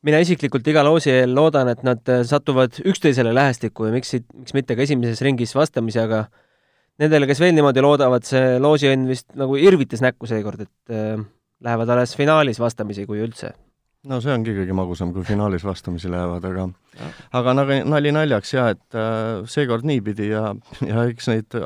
mina 0.05 0.19
isiklikult 0.23 0.67
iga 0.69 0.83
loosi 0.85 1.11
eel 1.13 1.33
loodan, 1.35 1.71
et 1.71 1.83
nad 1.85 2.11
äh, 2.11 2.23
satuvad 2.27 2.81
üksteisele 2.85 3.33
lähestikku 3.35 3.87
ja 3.87 3.95
miks, 3.95 4.13
miks 4.33 4.55
mitte 4.57 4.77
ka 4.77 4.85
esimeses 4.85 5.23
ringis 5.25 5.55
vastamisi, 5.57 6.01
aga 6.01 6.25
nendele, 7.01 7.29
kes 7.29 7.41
veel 7.41 7.55
niimoodi 7.57 7.83
loodavad, 7.85 8.25
see 8.27 8.57
loosiõnn 8.61 9.07
vist 9.09 9.29
nagu 9.37 9.57
irvitas 9.61 10.03
näkku 10.05 10.29
seekord, 10.29 10.67
et 10.67 10.93
äh, 10.93 11.15
lähevad 11.65 11.95
alles 11.95 12.13
finaalis 12.17 12.61
vastamisi, 12.61 13.07
kui 13.09 13.23
üldse. 13.25 13.53
no 14.07 14.21
see 14.23 14.31
ongi 14.33 14.53
kõige 14.55 14.77
magusam, 14.77 15.11
kui 15.15 15.25
finaalis 15.27 15.65
vastamisi 15.67 16.11
lähevad, 16.13 16.45
aga 16.45 16.69
aga 17.39 17.57
nagu 17.57 17.81
nali 17.89 18.13
naljaks 18.13 18.53
jah, 18.53 18.71
et 18.77 18.97
äh, 18.97 19.43
seekord 19.49 19.87
niipidi 19.87 20.31
ja, 20.31 20.51
ja 20.85 21.09
eks 21.09 21.33
neid, 21.33 21.59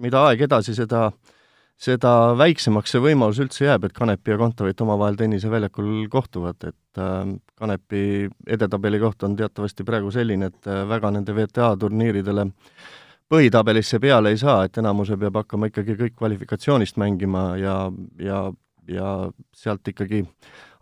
mida 0.00 0.24
aeg 0.30 0.48
edasi, 0.48 0.74
seda 0.76 1.06
äh, 1.10 1.33
seda 1.80 2.10
väiksemaks 2.38 2.94
see 2.94 3.02
võimalus 3.02 3.40
üldse 3.42 3.66
jääb, 3.66 3.88
et 3.88 3.94
Kanepi 3.96 4.34
ja 4.34 4.38
Kontaveit 4.40 4.80
omavahel 4.80 5.18
tenniseväljakul 5.18 6.08
kohtuvad, 6.10 6.60
et 6.70 7.00
äh, 7.02 7.22
Kanepi 7.58 8.28
edetabeli 8.46 9.00
koht 9.02 9.22
on 9.26 9.36
teatavasti 9.36 9.86
praegu 9.86 10.12
selline, 10.14 10.52
et 10.52 10.70
äh, 10.70 10.84
väga 10.88 11.10
nende 11.14 11.34
WTA 11.34 11.74
turniiridele 11.80 12.46
põhitabelisse 13.30 13.98
peale 14.00 14.34
ei 14.34 14.38
saa, 14.38 14.64
et 14.66 14.78
enamuse 14.78 15.16
peab 15.18 15.40
hakkama 15.42 15.70
ikkagi 15.70 15.96
kõik 15.98 16.18
kvalifikatsioonist 16.20 17.00
mängima 17.00 17.54
ja, 17.58 17.78
ja, 18.22 18.44
ja 18.88 19.10
sealt 19.56 19.88
ikkagi 19.90 20.22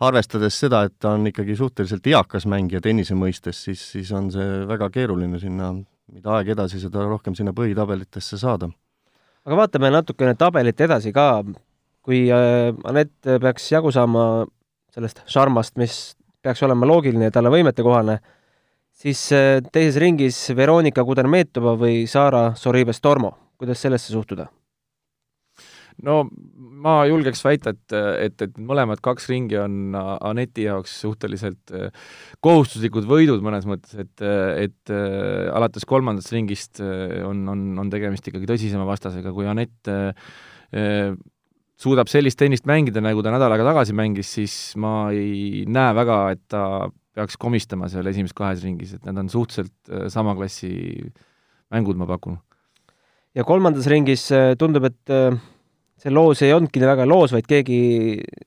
arvestades 0.02 0.58
seda, 0.58 0.82
et 0.84 0.99
ta 1.00 1.14
on 1.16 1.26
ikkagi 1.30 1.56
suhteliselt 1.56 2.06
eakas 2.12 2.46
mängija 2.50 2.82
tennise 2.84 3.16
mõistes, 3.16 3.64
siis, 3.64 3.84
siis 3.94 4.12
on 4.12 4.30
see 4.34 4.62
väga 4.68 4.90
keeruline 4.92 5.40
sinna, 5.40 5.72
mida 6.12 6.37
aeg 6.37 6.52
edasi, 6.56 6.82
seda 6.82 7.06
rohkem 7.08 7.38
sinna 7.38 7.54
põhitabelitesse 7.56 8.40
saada 8.42 8.68
aga 9.46 9.58
vaatame 9.62 9.90
natukene 9.92 10.34
tabelit 10.38 10.80
edasi 10.80 11.12
ka. 11.12 11.44
kui 12.02 12.25
äh, 12.34 12.75
Anett 12.84 13.14
peaks 13.22 13.68
jagu 13.70 13.92
saama 13.94 14.44
sellest 14.90 15.22
Sharmast, 15.30 15.76
mis 15.78 16.16
peaks 16.42 16.62
olema 16.66 16.87
loogiline 16.87 17.28
ja 17.28 17.34
talle 17.34 17.52
võimetekohane, 17.54 18.18
siis 18.90 19.20
äh, 19.32 19.61
teises 19.72 20.00
ringis 20.02 20.40
Veronika 20.56 21.04
Kudermetova 21.06 21.76
või 21.78 22.02
Sara 22.11 22.50
Soribes-Tormo, 22.58 23.37
kuidas 23.58 23.84
sellesse 23.87 24.11
suhtuda? 24.12 24.49
No 26.06 26.22
ma 26.82 27.02
julgeks 27.06 27.42
väita, 27.44 27.72
et, 27.75 27.94
et, 28.26 28.44
et 28.46 28.61
mõlemad 28.61 29.02
kaks 29.04 29.28
ringi 29.30 29.58
on 29.61 29.96
Aneti 29.96 30.66
jaoks 30.66 30.94
suhteliselt 31.04 31.75
äh, 31.76 31.90
kohustuslikud 32.44 33.06
võidud 33.08 33.44
mõnes 33.44 33.66
mõttes, 33.68 33.94
et, 34.02 34.25
et 34.64 34.94
äh, 34.94 35.50
alates 35.54 35.87
kolmandast 35.88 36.32
ringist 36.34 36.82
äh, 36.82 37.20
on, 37.26 37.44
on, 37.52 37.66
on 37.84 37.92
tegemist 37.92 38.26
ikkagi 38.28 38.49
tõsisema 38.50 38.87
vastasega, 38.88 39.34
kui 39.34 39.49
Anett 39.50 39.92
suudab 41.82 42.08
sellist 42.08 42.38
tennist 42.40 42.64
mängida, 42.68 43.02
nagu 43.04 43.20
ta 43.25 43.32
nädal 43.34 43.52
aega 43.52 43.66
tagasi 43.66 43.92
mängis, 43.96 44.30
siis 44.38 44.54
ma 44.80 45.11
ei 45.12 45.66
näe 45.68 45.92
väga, 45.99 46.18
et 46.32 46.40
ta 46.49 46.62
peaks 47.12 47.37
komistama 47.37 47.90
seal 47.92 48.06
esimeses 48.08 48.37
kahes 48.37 48.62
ringis, 48.64 48.94
et 48.96 49.04
need 49.04 49.20
on 49.20 49.28
suhteliselt 49.28 50.12
sama 50.14 50.32
klassi 50.38 50.70
mängud, 51.75 51.99
ma 52.00 52.08
pakun. 52.08 52.38
ja 53.37 53.44
kolmandas 53.44 53.90
ringis 53.90 54.30
tundub, 54.61 54.88
et 54.88 55.12
see 56.02 56.12
loos 56.12 56.42
ei 56.42 56.52
olnudki 56.54 56.82
väga 56.82 57.06
loos, 57.06 57.32
vaid 57.35 57.47
keegi 57.49 57.78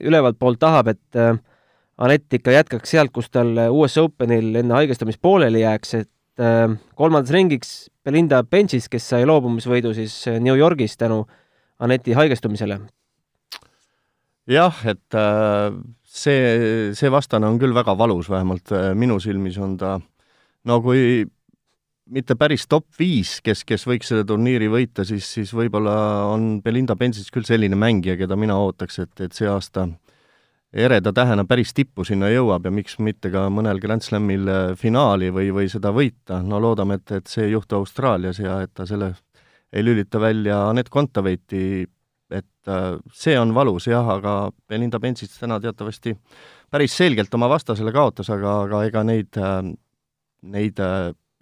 ülevalt 0.03 0.39
poolt 0.39 0.59
tahab, 0.59 0.91
et 0.95 1.19
äh, 1.19 1.35
Anett 1.95 2.33
ikka 2.35 2.51
jätkaks 2.51 2.91
sealt, 2.91 3.13
kus 3.15 3.29
tal 3.31 3.53
US 3.71 3.93
Openil 4.01 4.49
enne 4.59 4.75
haigestumist 4.75 5.21
pooleli 5.23 5.61
jääks, 5.61 5.93
et 6.01 6.43
äh, 6.43 6.73
kolmandas 6.99 7.31
ringiks 7.31 7.69
Belinda 8.03 8.41
Bencic, 8.43 8.89
kes 8.91 9.07
sai 9.13 9.23
loobumisvõidu 9.27 9.93
siis 9.95 10.17
äh, 10.27 10.41
New 10.43 10.57
Yorgis 10.59 10.97
tänu 10.99 11.23
Aneti 11.79 12.11
haigestumisele. 12.15 12.81
jah, 14.51 14.81
et 14.91 15.15
äh, 15.15 15.71
see, 16.03 16.91
see 16.99 17.11
vastane 17.11 17.47
on 17.47 17.59
küll 17.59 17.75
väga 17.75 17.95
valus, 17.97 18.27
vähemalt 18.29 18.75
minu 18.99 19.19
silmis 19.23 19.57
on 19.57 19.77
ta 19.79 19.95
no 20.65 20.81
kui 20.83 21.23
mitte 22.05 22.35
päris 22.37 22.67
top 22.69 22.85
viis, 22.99 23.39
kes, 23.45 23.63
kes 23.65 23.85
võiks 23.87 24.09
selle 24.11 24.25
turniiri 24.27 24.67
võita, 24.71 25.05
siis, 25.07 25.27
siis 25.37 25.53
võib-olla 25.55 25.95
on 26.29 26.59
Belinda 26.63 26.95
Bencic 26.95 27.31
küll 27.33 27.47
selline 27.47 27.77
mängija, 27.79 28.17
keda 28.19 28.37
mina 28.37 28.57
ootaks, 28.61 28.99
et, 29.01 29.13
et 29.25 29.33
see 29.33 29.49
aasta 29.49 29.87
ereda 30.75 31.13
tähena 31.15 31.45
päris 31.47 31.73
tippu 31.73 32.03
sinna 32.05 32.29
jõuab 32.29 32.67
ja 32.67 32.73
miks 32.73 32.99
mitte 32.99 33.31
ka 33.33 33.47
mõnel 33.53 33.79
Grand 33.81 34.03
Slamil 34.03 34.49
äh, 34.51 34.63
finaali 34.77 35.31
või, 35.33 35.49
või 35.55 35.69
seda 35.71 35.93
võita, 35.95 36.41
no 36.43 36.59
loodame, 36.61 36.99
et, 36.99 37.15
et 37.21 37.31
see 37.31 37.47
ei 37.47 37.55
juhtu 37.55 37.79
Austraalias 37.79 38.41
ja 38.43 38.59
et 38.65 38.73
ta 38.75 38.87
selle 38.89 39.13
ei 39.75 39.83
lülita 39.83 40.19
välja 40.21 40.61
Anett 40.69 40.91
Kontaveiti, 40.93 41.85
et 42.29 42.69
äh, 42.69 42.91
see 43.13 43.37
on 43.39 43.55
valus 43.55 43.89
jah, 43.89 44.05
aga 44.17 44.51
Belinda 44.69 44.99
Bencic 45.01 45.33
täna 45.39 45.57
teatavasti 45.63 46.13
päris 46.71 46.97
selgelt 46.97 47.33
oma 47.33 47.49
vastasele 47.49 47.95
kaotas, 47.95 48.29
aga, 48.35 48.59
aga 48.67 48.83
ega 48.89 49.05
neid, 49.07 49.39
äh, 49.39 49.61
neid 50.53 50.81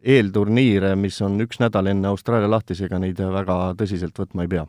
eelturniire, 0.03 0.93
mis 0.99 1.17
on 1.23 1.39
üks 1.43 1.61
nädal 1.63 1.87
enne 1.91 2.09
Austraalia 2.11 2.49
lahtis, 2.51 2.81
ega 2.83 2.99
neid 2.99 3.19
väga 3.19 3.57
tõsiselt 3.79 4.17
võtma 4.19 4.45
ei 4.45 4.51
pea. 4.51 4.65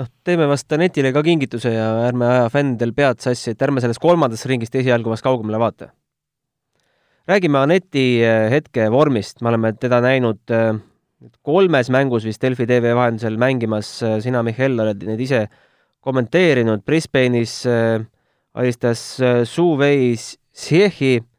Noh, 0.00 0.08
teeme 0.24 0.46
vast 0.50 0.72
Anetile 0.72 1.12
ka 1.14 1.22
kingituse 1.26 1.72
ja 1.74 1.86
ärme 2.06 2.26
aja 2.26 2.50
fännidel 2.52 2.92
pead 2.96 3.20
sassi, 3.22 3.52
et 3.52 3.62
ärme 3.62 3.82
sellest 3.82 4.00
kolmandast 4.02 4.46
ringist 4.48 4.74
esialgu 4.80 5.12
vast 5.12 5.26
kaugemale 5.26 5.60
vaata. 5.60 5.90
räägime 7.30 7.58
Aneti 7.58 8.22
eh, 8.22 8.50
hetke 8.50 8.88
vormist, 8.90 9.40
me 9.40 9.48
oleme 9.48 9.72
teda 9.72 10.00
näinud 10.00 10.50
eh, 10.50 10.72
kolmes 11.42 11.90
mängus 11.90 12.24
vist 12.24 12.42
Delfi 12.42 12.66
tv 12.66 12.94
vahendusel 12.96 13.36
mängimas, 13.38 14.02
eh, 14.02 14.20
sina, 14.20 14.42
Mihhail, 14.42 14.80
oled 14.80 15.04
neid 15.06 15.20
ise 15.20 15.44
kommenteerinud, 16.00 16.82
Brisbane'is 16.82 17.66
alistas 18.54 19.20
Su 19.44 19.76
Wei 19.76 20.16
Zhehi 20.16 21.18
Äh, 21.20 21.29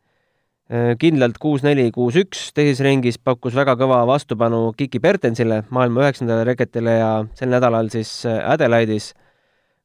kindlalt 0.72 1.36
kuus-neli, 1.42 1.90
kuus-üks, 1.92 2.51
teises 2.56 2.80
ringis 2.86 3.18
pakkus 3.20 3.56
väga 3.58 3.74
kõva 3.80 4.01
vastupanu 4.08 4.70
Kiki 4.78 5.01
Bertensile, 5.04 5.66
maailma 5.70 6.06
üheksandale 6.06 6.46
reketile 6.48 6.94
ja 6.96 7.10
sel 7.36 7.51
nädalal 7.51 7.92
siis 7.92 8.12
äh, 8.30 8.40
Adelaide'is 8.54 9.12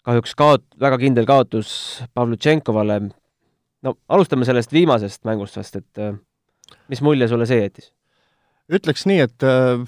kahjuks 0.07 0.37
kaot-, 0.38 0.69
väga 0.81 1.00
kindel 1.02 1.26
kaotus 1.26 1.71
Pavlutšenkovale. 2.14 3.00
no 3.83 3.95
alustame 4.09 4.47
sellest 4.47 4.73
viimasest 4.73 5.25
mängust 5.26 5.59
vast, 5.59 5.76
et 5.76 6.02
äh, 6.02 6.14
mis 6.88 7.02
mulje 7.02 7.28
sulle 7.28 7.49
see 7.50 7.64
jättis? 7.64 7.90
ütleks 8.71 9.09
nii, 9.11 9.19
et 9.26 9.43
äh, 9.43 9.83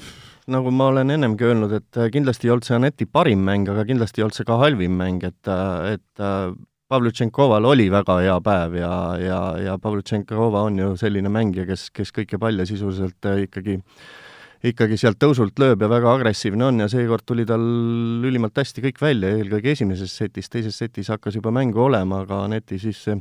nagu 0.50 0.74
ma 0.74 0.90
olen 0.90 1.14
ennemgi 1.14 1.46
öelnud, 1.46 1.76
et 1.78 2.00
kindlasti 2.10 2.48
ei 2.48 2.56
olnud 2.56 2.66
see 2.66 2.74
Aneti 2.74 3.06
parim 3.06 3.46
mäng, 3.46 3.70
aga 3.70 3.86
kindlasti 3.86 4.18
ei 4.18 4.26
olnud 4.26 4.40
see 4.40 4.50
ka 4.50 4.58
halvim 4.58 4.98
mäng, 4.98 5.22
et, 5.30 5.54
et 5.92 6.26
Pavlutšenkoval 6.88 7.66
oli 7.68 7.90
väga 7.92 8.14
hea 8.22 8.38
päev 8.40 8.78
ja, 8.78 8.92
ja, 9.20 9.40
ja 9.60 9.74
Pavlutšenkova 9.82 10.62
on 10.70 10.78
ju 10.80 10.94
selline 10.96 11.28
mängija, 11.32 11.66
kes, 11.68 11.90
kes 11.92 12.14
kõiki 12.16 12.40
palle 12.40 12.64
sisuliselt 12.68 13.28
äh, 13.28 13.44
ikkagi 13.44 13.76
ikkagi 14.66 14.96
sealt 14.98 15.20
tõusult 15.22 15.60
lööb 15.62 15.84
ja 15.84 15.88
väga 15.90 16.14
agressiivne 16.16 16.64
on 16.66 16.82
ja 16.82 16.88
seekord 16.90 17.22
tuli 17.28 17.44
tal 17.46 17.62
ülimalt 18.26 18.56
hästi 18.58 18.82
kõik 18.88 19.02
välja, 19.02 19.30
eelkõige 19.36 19.74
esimeses 19.76 20.16
setis, 20.18 20.48
teises 20.50 20.78
setis 20.80 21.12
hakkas 21.12 21.38
juba 21.38 21.52
mängu 21.54 21.84
olema, 21.84 22.24
aga 22.24 22.42
Aneti 22.48 22.80
siis 22.82 23.04
see 23.04 23.20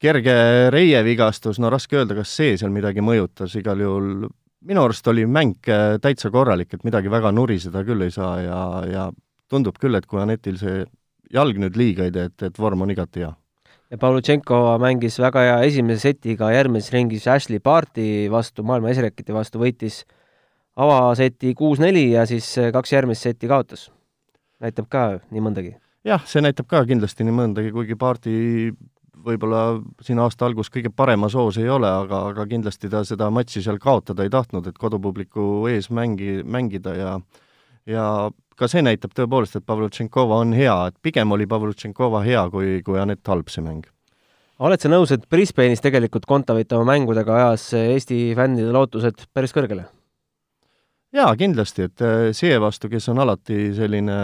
kerge 0.00 0.70
reievigastus, 0.72 1.60
no 1.60 1.70
raske 1.72 1.98
öelda, 1.98 2.16
kas 2.16 2.32
see 2.36 2.56
seal 2.60 2.72
midagi 2.72 3.04
mõjutas, 3.04 3.52
igal 3.60 3.80
juhul 3.80 4.28
minu 4.64 4.84
arust 4.86 5.06
oli 5.12 5.26
mäng 5.28 5.68
äh, 5.68 5.98
täitsa 6.00 6.30
korralik, 6.32 6.72
et 6.72 6.84
midagi 6.86 7.12
väga 7.12 7.32
nuriseda 7.34 7.84
küll 7.84 8.06
ei 8.06 8.12
saa 8.14 8.38
ja, 8.40 8.60
ja 8.88 9.08
tundub 9.50 9.76
küll, 9.80 9.98
et 9.98 10.06
kui 10.08 10.22
Anetil 10.22 10.56
see 10.60 10.84
jalg 11.34 11.58
nüüd 11.60 11.78
liiga 11.78 12.06
ei 12.06 12.14
tee, 12.14 12.28
et, 12.30 12.46
et 12.48 12.60
vorm 12.60 12.84
on 12.86 12.92
igati 12.94 13.24
hea. 13.24 13.32
ja 13.90 13.98
Pavlutšenko 14.00 14.60
mängis 14.82 15.18
väga 15.22 15.44
hea 15.46 15.56
esimese 15.68 16.10
setiga 16.10 16.50
järgmises 16.54 16.92
ringis 16.94 17.26
Ashley 17.30 17.60
Barti 17.62 18.28
vastu, 18.30 18.64
maailma 18.66 18.92
esireketi 18.94 19.34
vastu, 19.34 19.60
võitis 19.62 20.02
avaseti 20.76 21.54
kuus-neli 21.54 22.10
ja 22.14 22.24
siis 22.26 22.48
kaks 22.72 22.92
järgmist 22.92 23.26
seti 23.26 23.50
kaotas. 23.50 23.90
näitab 24.60 24.88
ka 24.88 25.04
nii 25.30 25.42
mõndagi. 25.42 25.76
jah, 26.04 26.24
see 26.26 26.42
näitab 26.42 26.66
ka 26.70 26.84
kindlasti 26.86 27.24
nii 27.24 27.38
mõndagi, 27.42 27.72
kuigi 27.74 27.94
Barti 27.94 28.34
võib-olla 29.24 29.80
siin 30.04 30.18
aasta 30.20 30.46
algus 30.46 30.70
kõige 30.72 30.90
paremas 30.94 31.34
hoos 31.34 31.56
ei 31.60 31.68
ole, 31.68 31.88
aga, 31.88 32.26
aga 32.32 32.46
kindlasti 32.46 32.90
ta 32.92 33.04
seda 33.08 33.30
matši 33.32 33.62
seal 33.64 33.78
kaotada 33.80 34.24
ei 34.24 34.30
tahtnud, 34.32 34.66
et 34.68 34.78
kodupubliku 34.78 35.66
ees 35.70 35.90
mängi, 35.90 36.42
mängida 36.44 36.94
ja 36.98 37.14
ja 37.90 38.30
ka 38.58 38.68
see 38.70 38.84
näitab 38.84 39.14
tõepoolest, 39.16 39.58
et 39.58 39.66
Pavlutšenkova 39.66 40.38
on 40.44 40.54
hea, 40.56 40.76
et 40.88 40.96
pigem 41.02 41.34
oli 41.34 41.48
Pavlutšenkova 41.50 42.22
hea 42.26 42.44
kui, 42.52 42.78
kui 42.86 43.00
Anett 43.00 43.26
Halb 43.28 43.50
see 43.52 43.64
mäng. 43.64 43.88
oled 44.58 44.80
sa 44.80 44.88
nõus, 44.88 45.10
et 45.12 45.26
Brisbane'is 45.30 45.82
tegelikult 45.82 46.26
Kontaveit 46.30 46.72
oma 46.72 46.94
mängudega 46.94 47.34
ajas 47.40 47.72
Eesti 47.74 48.34
fännide 48.38 48.72
lootused 48.72 49.26
päris 49.34 49.52
kõrgele? 49.52 49.88
jaa, 51.14 51.30
kindlasti, 51.38 51.88
et 51.88 52.02
äh, 52.02 52.30
see 52.34 52.56
vastu, 52.60 52.90
kes 52.90 53.08
on 53.12 53.22
alati 53.22 53.72
selline 53.74 54.16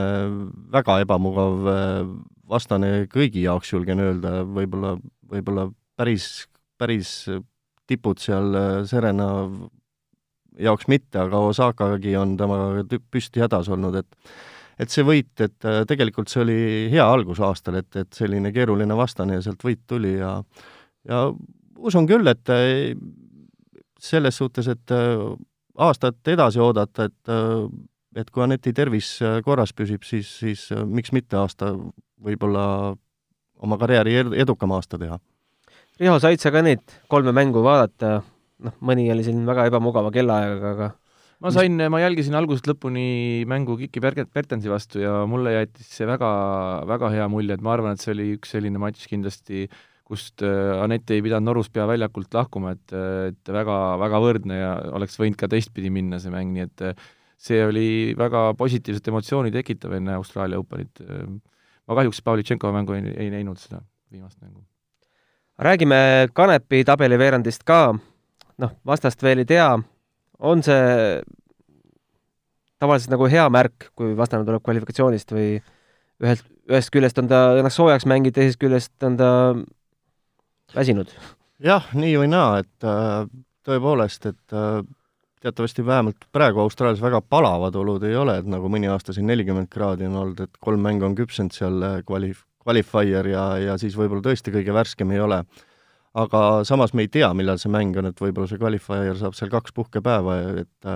väga 0.73 1.01
ebamugav 1.05 1.71
äh, 1.71 2.07
vastane 2.51 3.07
kõigi 3.11 3.45
jaoks, 3.47 3.75
julgen 3.75 4.03
öelda, 4.03 4.41
võib-olla, 4.43 4.97
võib-olla 5.31 5.69
päris, 5.99 6.49
päris 6.79 7.13
tipud 7.91 8.23
seal 8.23 8.55
äh, 8.55 8.73
Serena 8.91 9.29
jaoks 10.59 10.89
mitte, 10.91 11.19
aga 11.23 11.43
Osakagi 11.51 12.17
on 12.19 12.37
temaga 12.41 12.85
püsti 13.13 13.43
hädas 13.45 13.71
olnud, 13.73 14.01
et 14.03 14.33
et 14.81 14.89
see 14.89 15.05
võit, 15.05 15.33
et 15.45 15.67
äh, 15.69 15.83
tegelikult 15.89 16.31
see 16.33 16.41
oli 16.41 16.61
hea 16.93 17.05
algus 17.05 17.41
aastal, 17.45 17.77
et, 17.83 17.91
et 18.01 18.17
selline 18.17 18.53
keeruline 18.55 18.97
vastane 18.97 19.37
ja 19.37 19.45
sealt 19.45 19.61
võit 19.67 19.83
tuli 19.87 20.15
ja 20.17 20.39
ja 21.09 21.27
usun 21.79 22.09
küll, 22.09 22.27
et 22.33 22.53
äh, 22.53 22.95
selles 24.01 24.41
suhtes, 24.41 24.71
et 24.73 24.97
äh, 24.97 25.21
aastat 25.81 26.33
edasi 26.33 26.61
oodata, 26.61 27.09
et 27.11 27.37
et 28.19 28.31
kui 28.35 28.43
Aneti 28.43 28.73
tervis 28.75 29.21
korras 29.47 29.71
püsib, 29.77 30.03
siis, 30.03 30.33
siis 30.41 30.65
miks 30.83 31.13
mitte 31.15 31.39
aasta 31.39 31.71
võib-olla 32.19 32.65
oma 33.63 33.79
karjääri 33.79 34.17
edukam 34.43 34.75
aasta 34.75 34.99
teha. 34.99 35.21
Riho, 36.01 36.17
said 36.19 36.43
sa 36.43 36.51
ka 36.51 36.63
neid 36.65 36.83
kolme 37.13 37.33
mängu 37.37 37.63
vaadata, 37.63 38.23
noh, 38.65 38.77
mõni 38.85 39.07
oli 39.13 39.25
selline 39.27 39.49
väga 39.49 39.69
ebamugava 39.71 40.13
kellaajaga, 40.15 40.73
aga 40.75 40.91
ma 41.41 41.53
sain, 41.55 41.77
ma 41.93 42.01
jälgisin 42.03 42.37
algusest 42.37 42.69
lõpuni 42.69 43.45
mängu 43.49 43.77
Kiki 43.81 44.03
Bertensi 44.03 44.73
vastu 44.73 45.01
ja 45.03 45.23
mulle 45.29 45.55
jättis 45.57 45.89
see 45.97 46.09
väga, 46.09 46.31
väga 46.89 47.13
hea 47.15 47.29
mulje, 47.33 47.57
et 47.57 47.65
ma 47.65 47.75
arvan, 47.77 47.97
et 47.97 48.05
see 48.05 48.13
oli 48.15 48.27
üks 48.37 48.53
selline 48.57 48.81
matš 48.83 49.07
kindlasti, 49.11 49.69
kust 50.11 50.45
äh, 50.45 50.75
Anett 50.83 51.11
ei 51.15 51.23
pidanud 51.25 51.49
Norus 51.49 51.71
peaväljakult 51.73 52.35
lahkuma, 52.35 52.75
et, 52.77 52.97
et 53.31 53.53
väga, 53.55 53.79
väga 54.03 54.21
võrdne 54.21 54.59
ja 54.59 54.75
oleks 54.99 55.17
võinud 55.21 55.39
ka 55.41 55.49
teistpidi 55.51 55.93
minna 55.95 56.19
see 56.21 56.35
mäng, 56.35 56.53
nii 56.57 56.67
et 56.67 56.87
äh, 56.91 57.09
see 57.41 57.63
oli 57.65 57.89
väga 58.19 58.51
positiivset 58.59 59.09
emotsiooni 59.09 59.55
tekitav 59.55 59.95
enne 59.97 60.19
Austraalia 60.19 60.61
Openit. 60.61 61.01
ma 61.89 61.97
kahjuks 61.97 62.21
Pavlitšenkova 62.27 62.75
mängu 62.77 62.99
ei, 62.99 63.07
ei 63.17 63.31
näinud 63.33 63.59
seda 63.59 63.81
viimast 64.13 64.37
mängu. 64.43 64.61
räägime 65.59 66.29
Kanepi 66.35 66.85
tabeliveerandist 66.85 67.65
ka 67.65 67.95
noh, 68.61 68.77
vastast 68.87 69.23
veel 69.25 69.43
ei 69.43 69.49
tea, 69.49 69.69
on 70.41 70.63
see 70.65 71.21
tavaliselt 72.81 73.13
nagu 73.13 73.29
hea 73.31 73.45
märk, 73.53 73.91
kui 73.99 74.15
vastane 74.17 74.47
tuleb 74.49 74.65
kvalifikatsioonist 74.65 75.35
või 75.35 75.51
ühelt, 76.21 76.47
ühest 76.71 76.93
küljest 76.95 77.21
on 77.21 77.29
ta 77.31 77.43
ennast 77.59 77.81
soojaks 77.81 78.07
mänginud, 78.09 78.37
teisest 78.37 78.61
küljest 78.61 79.07
on 79.07 79.19
ta 79.21 79.31
väsinud? 80.77 81.13
jah, 81.61 81.91
nii 81.93 82.17
või 82.23 82.31
naa, 82.33 82.63
et 82.63 82.89
äh, 82.89 83.27
tõepoolest, 83.69 84.31
et 84.31 84.57
äh, 84.57 84.81
teatavasti 85.45 85.85
vähemalt 85.85 86.25
praegu 86.33 86.63
Austraalias 86.65 87.03
väga 87.05 87.21
palavad 87.21 87.77
olud 87.77 88.05
ei 88.09 88.17
ole, 88.17 88.39
et 88.41 88.49
nagu 88.49 88.71
mõni 88.73 88.89
aasta 88.89 89.13
siin 89.17 89.29
nelikümmend 89.29 89.69
kraadi 89.73 90.09
on 90.09 90.17
olnud, 90.23 90.41
et 90.47 90.61
kolm 90.61 90.81
mängu 90.85 91.09
on 91.09 91.17
küpsenud 91.19 91.57
seal 91.57 91.85
äh, 91.85 91.99
kvalif-, 92.09 92.47
qualifier 92.65 93.29
ja, 93.29 93.45
ja 93.61 93.77
siis 93.81 93.97
võib-olla 93.99 94.25
tõesti 94.25 94.55
kõige 94.55 94.73
värskem 94.77 95.13
ei 95.13 95.21
ole 95.21 95.43
aga 96.19 96.65
samas 96.67 96.95
me 96.95 97.07
ei 97.07 97.11
tea, 97.13 97.31
millal 97.37 97.59
see 97.63 97.73
mäng 97.73 97.97
on, 98.01 98.11
et 98.11 98.21
võib-olla 98.21 98.51
see 98.51 98.61
qualifier 98.61 99.19
saab 99.19 99.37
seal 99.39 99.53
kaks 99.53 99.75
puhkepäeva, 99.77 100.39
et 100.65 100.93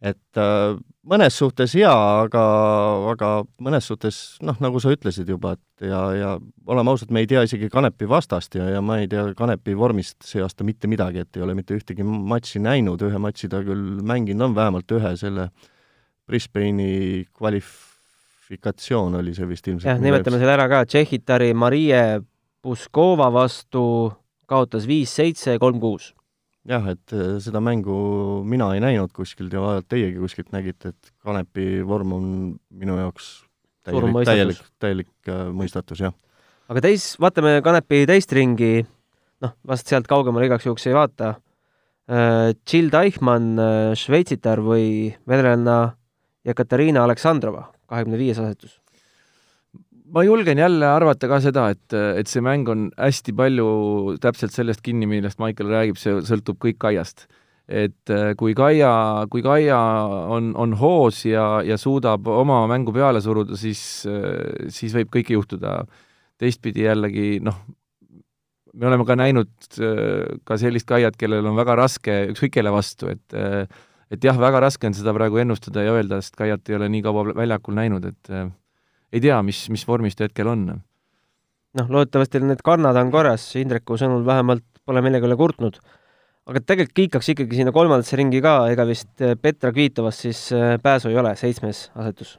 et 0.00 0.40
mõnes 1.08 1.36
suhtes 1.36 1.74
jaa, 1.76 2.22
aga, 2.24 2.42
aga 3.12 3.30
mõnes 3.64 3.86
suhtes 3.88 4.20
noh, 4.44 4.56
nagu 4.64 4.80
sa 4.80 4.92
ütlesid 4.94 5.28
juba, 5.28 5.54
et 5.56 5.88
ja, 5.88 6.00
ja 6.16 6.30
oleme 6.70 6.92
ausad, 6.92 7.12
me 7.12 7.24
ei 7.24 7.28
tea 7.28 7.42
isegi 7.44 7.68
Kanepi 7.72 8.08
vastast 8.08 8.56
ja, 8.56 8.68
ja 8.76 8.80
ma 8.84 9.00
ei 9.00 9.08
tea 9.10 9.26
Kanepi 9.36 9.76
vormist 9.76 10.24
see 10.26 10.40
aasta 10.44 10.64
mitte 10.64 10.88
midagi, 10.90 11.24
et 11.24 11.36
ei 11.36 11.44
ole 11.44 11.56
mitte 11.58 11.76
ühtegi 11.76 12.04
matši 12.06 12.62
näinud, 12.64 13.04
ühe 13.08 13.20
matši 13.20 13.52
ta 13.52 13.62
küll 13.66 14.00
mänginud 14.06 14.48
on, 14.48 14.56
vähemalt 14.56 14.96
ühe 14.96 15.14
selle 15.20 15.50
Brisbane'i 16.30 17.26
kvalifikatsioon 17.36 19.20
oli 19.20 19.34
see 19.36 19.48
vist 19.50 19.68
ilmselt. 19.68 19.90
jah, 19.90 20.00
nimetame 20.00 20.40
selle 20.40 20.56
ära 20.56 20.68
ka, 20.70 20.84
Tšehhitari 20.88 21.52
Marie 21.52 22.04
Puskova 22.60 23.30
vastu 23.32 23.82
kaotas 24.50 24.86
viis-seitse, 24.88 25.56
kolm-kuus. 25.62 26.10
jah, 26.68 26.84
et 26.92 27.14
äh, 27.16 27.38
seda 27.40 27.62
mängu 27.64 27.94
mina 28.44 28.66
ei 28.76 28.82
näinud 28.84 29.14
kuskilt 29.16 29.52
ja 29.54 29.62
vaevalt 29.62 29.86
teiegi 29.88 30.20
kuskilt 30.20 30.50
nägite, 30.52 30.92
et 30.92 31.12
Kanepi 31.24 31.80
vorm 31.88 32.12
on 32.12 32.26
minu 32.68 32.98
jaoks 32.98 33.30
täielik, 33.88 34.18
täielik, 34.28 34.60
täielik 34.82 35.30
äh, 35.32 35.46
mõistatus, 35.56 36.02
jah. 36.04 36.12
aga 36.68 36.82
teis, 36.84 37.14
vaatame 37.22 37.56
Kanepi 37.64 38.02
teist 38.10 38.34
ringi, 38.36 38.84
noh, 39.40 39.56
vast 39.66 39.88
sealt 39.88 40.10
kaugemale 40.10 40.50
igaks 40.50 40.68
juhuks 40.68 40.84
ei 40.90 40.98
vaata 40.98 41.32
äh,, 41.32 42.52
Jill 42.68 42.92
Deichmann 42.92 43.56
äh,, 43.56 43.96
šveitsitar 43.96 44.60
või 44.66 45.14
venelanna 45.24 45.80
Jekaterina 46.44 47.08
Aleksandrova, 47.08 47.70
kahekümne 47.88 48.20
viies 48.20 48.38
asetus 48.42 48.79
ma 50.14 50.24
julgen 50.24 50.58
jälle 50.58 50.86
arvata 50.86 51.28
ka 51.30 51.40
seda, 51.42 51.68
et, 51.74 51.94
et 51.94 52.30
see 52.30 52.42
mäng 52.44 52.68
on 52.70 52.88
hästi 52.98 53.34
palju 53.36 53.68
täpselt 54.22 54.54
sellest 54.54 54.82
kinni, 54.86 55.08
millest 55.10 55.40
Michael 55.42 55.70
räägib, 55.72 56.00
see 56.00 56.20
sõltub 56.26 56.60
kõik 56.62 56.80
Kaiast. 56.82 57.26
et 57.70 58.10
äh, 58.10 58.32
kui 58.34 58.54
Kaia, 58.58 59.26
kui 59.30 59.44
Kaia 59.46 59.78
on, 60.34 60.50
on 60.58 60.72
hoos 60.74 61.22
ja, 61.24 61.60
ja 61.62 61.76
suudab 61.78 62.26
oma 62.26 62.64
mängu 62.66 62.90
peale 62.92 63.20
suruda, 63.22 63.54
siis, 63.56 63.82
äh, 64.10 64.70
siis 64.74 64.94
võib 64.96 65.12
kõike 65.14 65.36
juhtuda. 65.36 65.84
teistpidi 66.40 66.86
jällegi 66.86 67.38
noh, 67.44 67.58
me 68.74 68.86
oleme 68.88 69.04
ka 69.04 69.14
näinud 69.16 69.52
äh, 69.78 70.40
ka 70.44 70.58
sellist 70.58 70.88
Kaiat, 70.88 71.16
kellel 71.20 71.46
on 71.46 71.56
väga 71.56 71.76
raske 71.78 72.24
ükskõik 72.32 72.58
kelle 72.58 72.72
vastu, 72.74 73.12
et 73.14 73.38
et 74.10 74.24
jah, 74.24 74.34
väga 74.34 74.58
raske 74.60 74.88
on 74.88 74.94
seda 74.94 75.14
praegu 75.14 75.38
ennustada 75.38 75.84
ja 75.86 75.94
öelda, 75.94 76.18
sest 76.18 76.34
Kaiat 76.34 76.66
ei 76.68 76.74
ole 76.80 76.88
nii 76.90 77.02
kaua 77.06 77.28
väljakul 77.30 77.78
näinud, 77.78 78.08
et 78.10 78.34
ei 79.12 79.22
tea, 79.22 79.38
mis, 79.46 79.64
mis 79.72 79.86
vormis 79.86 80.16
ta 80.16 80.26
hetkel 80.28 80.50
on. 80.50 80.66
noh, 81.78 81.86
loodetavasti 81.94 82.42
need 82.42 82.62
kannad 82.66 82.98
on 82.98 83.12
korras, 83.14 83.44
Indreku 83.60 83.98
sõnul 84.00 84.24
vähemalt 84.26 84.66
pole 84.86 85.02
millegi 85.04 85.28
üle 85.28 85.38
kurtnud. 85.38 85.78
aga 86.50 86.62
tegelikult 86.66 86.96
kiikaks 86.96 87.32
ikkagi 87.34 87.60
sinna 87.60 87.72
kolmandasse 87.74 88.18
ringi 88.18 88.40
ka, 88.42 88.54
ega 88.72 88.86
vist 88.88 89.22
eh, 89.22 89.36
Petra 89.38 89.72
Kvitovast 89.74 90.26
siis 90.26 90.46
eh, 90.56 90.76
pääsu 90.82 91.10
ei 91.12 91.18
ole, 91.20 91.34
seitsmes 91.38 91.88
asetus? 91.94 92.38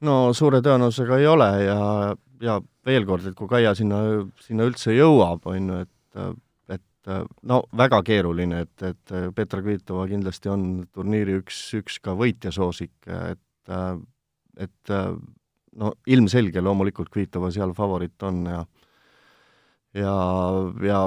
no 0.00 0.32
suure 0.36 0.62
tõenäosusega 0.64 1.20
ei 1.20 1.26
ole 1.28 1.48
ja, 1.64 1.78
ja 2.44 2.58
veel 2.86 3.08
kord, 3.08 3.26
et 3.28 3.36
kui 3.36 3.50
Kaia 3.50 3.74
sinna, 3.76 4.02
sinna 4.44 4.68
üldse 4.68 4.94
jõuab, 4.96 5.48
on 5.48 5.72
ju, 5.72 5.80
et 5.84 6.36
et 6.68 7.10
no 7.48 7.62
väga 7.78 8.02
keeruline, 8.04 8.64
et, 8.66 8.82
et 8.84 9.12
Petra 9.36 9.62
Kvitova 9.64 10.04
kindlasti 10.10 10.50
on 10.52 10.64
turniiri 10.92 11.38
üks, 11.40 11.60
üks 11.78 11.96
ka 12.04 12.12
võitjasoosik, 12.18 12.94
et 13.08 13.72
et 14.58 14.92
no 15.76 15.92
ilmselge 16.06 16.62
loomulikult 16.64 17.10
Kvitova 17.12 17.50
seal 17.54 17.74
favoriit 17.76 18.22
on 18.22 18.44
ja 18.46 18.64
ja, 19.94 20.14
ja 20.84 21.04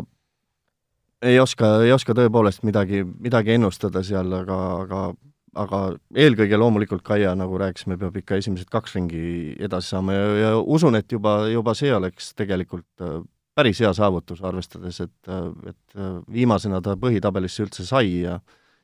ei 1.21 1.39
oska, 1.39 1.81
ei 1.85 1.91
oska 1.93 2.15
tõepoolest 2.17 2.63
midagi, 2.67 3.03
midagi 3.03 3.55
ennustada 3.55 4.03
seal, 4.03 4.31
aga, 4.41 4.61
aga 4.85 5.03
aga 5.51 5.81
eelkõige 6.15 6.55
loomulikult 6.55 7.03
Kaia, 7.03 7.33
nagu 7.35 7.57
rääkisime, 7.59 7.97
peab 7.99 8.15
ikka 8.21 8.37
esimesed 8.39 8.69
kaks 8.71 8.95
ringi 8.95 9.21
edasi 9.59 9.91
saama 9.91 10.15
ja, 10.15 10.27
ja 10.39 10.51
usun, 10.61 10.95
et 10.95 11.11
juba, 11.11 11.41
juba 11.51 11.73
see 11.75 11.91
oleks 11.91 12.31
tegelikult 12.39 13.03
äh, 13.03 13.17
päris 13.57 13.81
hea 13.83 13.91
saavutus, 13.93 14.39
arvestades, 14.47 15.01
et, 15.03 15.17
äh, 15.27 15.49
et 15.73 15.97
äh, 15.99 16.13
viimasena 16.31 16.79
ta 16.83 16.95
põhitabelisse 16.99 17.65
üldse 17.67 17.87
sai 17.87 18.21
ja 18.21 18.39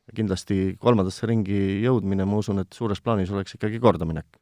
ja 0.08 0.16
kindlasti 0.16 0.78
kolmandasse 0.80 1.28
ringi 1.28 1.82
jõudmine, 1.84 2.24
ma 2.24 2.38
usun, 2.40 2.62
et 2.64 2.72
suures 2.72 3.02
plaanis 3.04 3.32
oleks 3.34 3.58
ikkagi 3.58 3.80
kordaminek. 3.84 4.38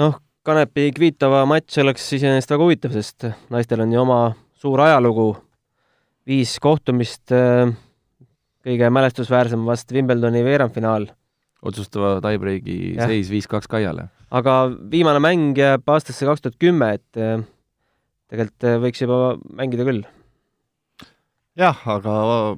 noh, 0.00 0.16
Kanepi 0.42 0.88
Kvitova 0.90 1.44
matš 1.46 1.76
oleks 1.84 2.08
iseenesest 2.16 2.50
väga 2.50 2.64
huvitav, 2.66 2.94
sest 2.96 3.28
naistel 3.54 3.84
on 3.84 3.92
ju 3.94 4.00
oma 4.00 4.16
suur 4.58 4.80
ajalugu, 4.82 5.28
viis 6.26 6.56
kohtumist, 6.62 7.30
äh, 7.30 7.70
kõige 8.66 8.88
mälestusväärsem 8.90 9.62
vast 9.68 9.94
Wimbledoni 9.94 10.42
veerandfinaal. 10.42 11.06
otsustava 11.62 12.16
tiebreaki 12.18 12.96
seis 12.98 13.30
viis-kaks 13.30 13.70
Kaiale. 13.70 14.08
aga 14.30 14.66
viimane 14.90 15.20
mäng 15.22 15.54
jääb 15.58 15.86
aastasse 15.86 16.26
kaks 16.26 16.42
tuhat 16.42 16.58
kümme, 16.58 16.94
et 16.94 17.22
äh, 17.22 17.46
tegelikult 18.26 18.64
äh, 18.66 18.78
võiks 18.82 19.00
juba 19.00 19.38
mängida 19.46 19.86
küll. 19.86 20.02
jah, 21.54 21.86
aga 21.86 22.56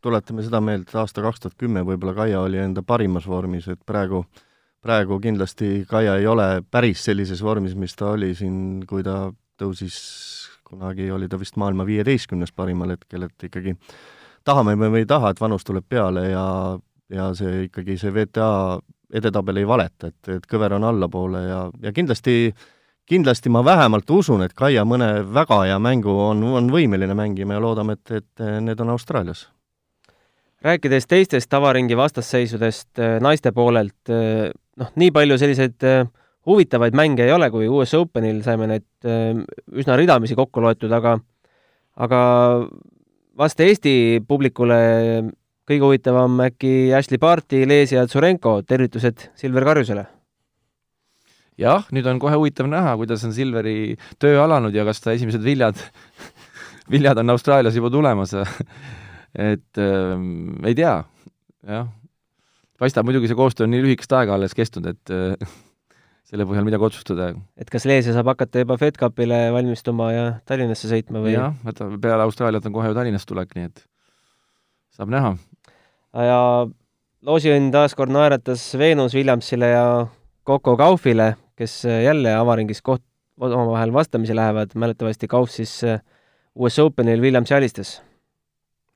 tuletame 0.00 0.46
seda 0.46 0.60
meelde, 0.60 0.86
et 0.86 0.94
aasta 0.94 1.22
kaks 1.22 1.40
tuhat 1.40 1.58
kümme 1.58 1.82
võib-olla 1.82 2.14
Kaia 2.14 2.46
oli 2.46 2.62
enda 2.62 2.86
parimas 2.86 3.26
vormis, 3.26 3.66
et 3.66 3.82
praegu 3.82 4.22
äh, 4.22 4.44
praegu 4.88 5.18
kindlasti 5.20 5.84
Kaia 5.88 6.16
ei 6.16 6.26
ole 6.26 6.62
päris 6.70 7.04
sellises 7.04 7.42
vormis, 7.44 7.76
mis 7.76 7.96
ta 7.96 8.14
oli 8.14 8.32
siin, 8.36 8.86
kui 8.88 9.04
ta 9.04 9.26
tõusis, 9.60 9.98
kunagi 10.64 11.10
oli 11.12 11.28
ta 11.28 11.40
vist 11.40 11.58
maailma 11.60 11.84
viieteistkümnes 11.88 12.54
parimal 12.56 12.94
hetkel, 12.94 13.26
et 13.28 13.48
ikkagi 13.50 13.76
tahame 14.48 14.76
me 14.80 14.88
või 14.94 15.04
ei 15.04 15.10
taha, 15.10 15.34
et 15.34 15.42
vanus 15.42 15.66
tuleb 15.68 15.84
peale 15.88 16.28
ja, 16.30 16.46
ja 17.12 17.28
see 17.36 17.66
ikkagi, 17.66 17.98
see 18.00 18.14
VTA 18.14 18.48
edetabel 19.20 19.60
ei 19.60 19.68
valeta, 19.68 20.08
et, 20.08 20.32
et 20.38 20.48
kõver 20.48 20.76
on 20.78 20.88
allapoole 20.88 21.44
ja, 21.44 21.62
ja 21.84 21.92
kindlasti 21.92 22.38
kindlasti 23.08 23.48
ma 23.48 23.62
vähemalt 23.64 24.10
usun, 24.12 24.44
et 24.44 24.52
Kaia 24.56 24.84
mõne 24.84 25.10
väga 25.34 25.62
hea 25.64 25.78
mängu 25.80 26.12
on, 26.12 26.42
on 26.60 26.72
võimeline 26.72 27.16
mängima 27.16 27.56
ja 27.56 27.62
loodame, 27.64 27.96
et, 27.96 28.20
et 28.20 28.48
need 28.64 28.80
on 28.84 28.92
Austraalias. 28.92 29.46
Rääkides 30.64 31.06
teistest 31.06 31.54
avaringi 31.54 31.96
vastasseisudest 31.96 32.98
äh, 32.98 33.16
naiste 33.22 33.52
poolelt, 33.54 34.10
äh, 34.10 34.50
noh, 34.78 34.92
nii 35.00 35.12
palju 35.14 35.38
selliseid 35.40 35.86
äh, 35.86 36.06
huvitavaid 36.48 36.96
mänge 36.96 37.26
ei 37.26 37.34
ole, 37.34 37.50
kui 37.52 37.68
US 37.68 37.94
Openil 37.98 38.40
saime 38.44 38.68
need 38.70 38.86
üsna 39.04 39.98
ridamisi 40.00 40.36
kokku 40.38 40.62
loetud, 40.64 40.92
aga 40.96 41.18
aga 41.98 42.20
vast 43.38 43.60
Eesti 43.60 44.22
publikule 44.26 44.78
kõige 45.68 45.84
huvitavam 45.84 46.38
äkki 46.46 46.94
Ashley 46.96 47.20
Barti, 47.20 47.66
Lees 47.68 47.92
ja 47.92 48.06
Tsurenko, 48.08 48.62
tervitused 48.66 49.28
Silver 49.36 49.66
Karjusele! 49.68 50.06
jah, 51.58 51.88
nüüd 51.90 52.06
on 52.06 52.20
kohe 52.22 52.38
huvitav 52.38 52.68
näha, 52.70 52.94
kuidas 53.00 53.24
on 53.26 53.34
Silveri 53.34 53.96
töö 54.22 54.38
alanud 54.44 54.74
ja 54.74 54.84
kas 54.86 55.02
ta 55.02 55.12
esimesed 55.16 55.42
viljad 55.42 55.80
viljad 56.92 57.18
on 57.18 57.34
Austraalias 57.34 57.76
juba 57.76 57.90
tulemas 57.90 58.34
et 59.50 59.82
äh, 59.82 60.14
ei 60.70 60.78
tea, 60.78 60.94
jah. 61.66 61.90
Paistab 62.78 63.08
muidugi, 63.08 63.30
see 63.30 63.38
koostöö 63.38 63.66
on 63.66 63.74
nii 63.74 63.82
lühikest 63.84 64.12
aega 64.16 64.36
alles 64.36 64.54
kestnud, 64.56 64.86
et 64.92 65.12
äh, 65.14 65.50
selle 66.28 66.46
põhjal 66.48 66.66
midagi 66.66 66.88
otsustada. 66.88 67.30
et 67.58 67.70
kas 67.72 67.86
Leesia 67.88 68.14
saab 68.16 68.30
hakata 68.32 68.64
juba 68.64 68.78
FedCupile 68.80 69.40
valmistuma 69.54 70.10
ja 70.14 70.26
Tallinnasse 70.48 70.90
sõitma 70.90 71.22
või? 71.24 71.34
jah, 71.36 71.56
vaata 71.64 71.90
peale 72.02 72.26
Austraaliat 72.26 72.68
on 72.68 72.76
kohe 72.76 72.90
ju 72.90 72.98
Tallinnasse 72.98 73.28
tulek, 73.30 73.54
nii 73.58 73.70
et 73.70 73.84
saab 74.98 75.12
näha. 75.14 75.34
ja 76.28 76.40
loosiõnn 77.26 77.72
taas 77.74 77.96
kord 77.98 78.14
naeratas 78.14 78.70
Venus 78.78 79.16
Williamsile 79.18 79.74
ja 79.74 79.86
Coco 80.46 80.76
Gaufile, 80.80 81.34
kes 81.58 81.82
jälle 81.84 82.32
avaringis 82.38 82.80
koht-, 82.80 83.04
omavahel 83.40 83.92
vastamisi 83.92 84.36
lähevad, 84.36 84.72
mäletatavasti 84.74 85.28
Gauf 85.28 85.50
siis 85.52 85.80
äh, 85.84 86.00
US 86.54 86.78
Openil 86.78 87.20
Williamsi 87.22 87.54
alistas 87.54 87.98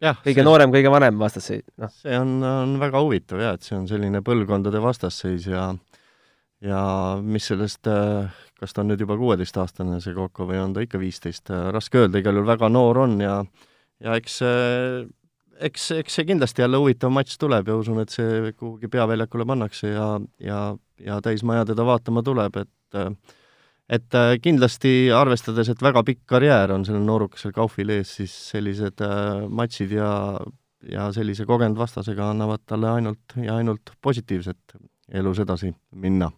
kõige 0.03 0.41
see, 0.41 0.47
noorem, 0.47 0.75
kõige 0.75 0.91
vanem 0.93 1.19
vastasseis, 1.21 1.65
noh. 1.81 1.93
see 2.03 2.19
on, 2.19 2.37
on 2.43 2.77
väga 2.83 3.03
huvitav 3.05 3.43
jah, 3.43 3.57
et 3.59 3.67
see 3.67 3.77
on 3.79 3.89
selline 3.91 4.23
põlvkondade 4.27 4.83
vastasseis 4.83 5.49
ja 5.51 5.71
ja 6.63 6.83
mis 7.23 7.49
sellest, 7.51 7.89
äh, 7.91 8.31
kas 8.59 8.75
ta 8.75 8.85
on 8.85 8.93
nüüd 8.93 9.03
juba 9.03 9.17
kuueteistaastane, 9.19 9.99
see 10.03 10.15
Coco, 10.15 10.47
või 10.47 10.61
on 10.63 10.75
ta 10.77 10.85
ikka 10.85 11.01
viisteist, 11.03 11.51
äh, 11.51 11.71
raske 11.75 12.05
öelda, 12.05 12.23
igal 12.23 12.39
juhul 12.39 12.51
väga 12.53 12.71
noor 12.71 13.05
on 13.07 13.19
ja 13.23 13.41
ja 14.03 14.15
eks 14.19 14.41
eks, 15.63 15.91
eks 16.01 16.19
see 16.19 16.27
kindlasti 16.29 16.65
jälle 16.65 16.81
huvitav 16.81 17.13
matš 17.15 17.37
tuleb 17.41 17.69
ja 17.71 17.77
usun, 17.79 18.01
et 18.03 18.15
see 18.15 18.53
kuhugi 18.53 18.91
peaväljakule 18.93 19.47
pannakse 19.49 19.93
ja, 19.93 20.09
ja, 20.43 20.63
ja 21.03 21.21
täismaja 21.25 21.67
teda 21.69 21.87
vaatama 21.87 22.23
tuleb, 22.27 22.59
et 22.65 22.99
äh, 22.99 23.11
et 23.93 24.17
äh, 24.17 24.37
kindlasti 24.43 25.11
arvestades, 25.15 25.69
et 25.69 25.83
väga 25.85 26.03
pikk 26.07 26.25
karjäär 26.33 26.73
on 26.75 26.85
sellel 26.87 27.05
noorukesel 27.07 27.53
Kaufil 27.55 27.93
ees, 27.93 28.15
siis 28.21 28.35
sellised 28.53 29.03
äh, 29.05 29.45
matšid 29.49 29.93
ja, 29.99 30.13
ja 30.89 31.09
sellise 31.15 31.47
kogenud 31.49 31.79
vastasega 31.81 32.31
annavad 32.33 32.65
talle 32.67 32.93
ainult 32.97 33.37
ja 33.37 33.59
ainult 33.61 33.93
positiivset 34.03 34.79
elus 35.13 35.43
edasi 35.45 35.73
minna. 35.93 36.31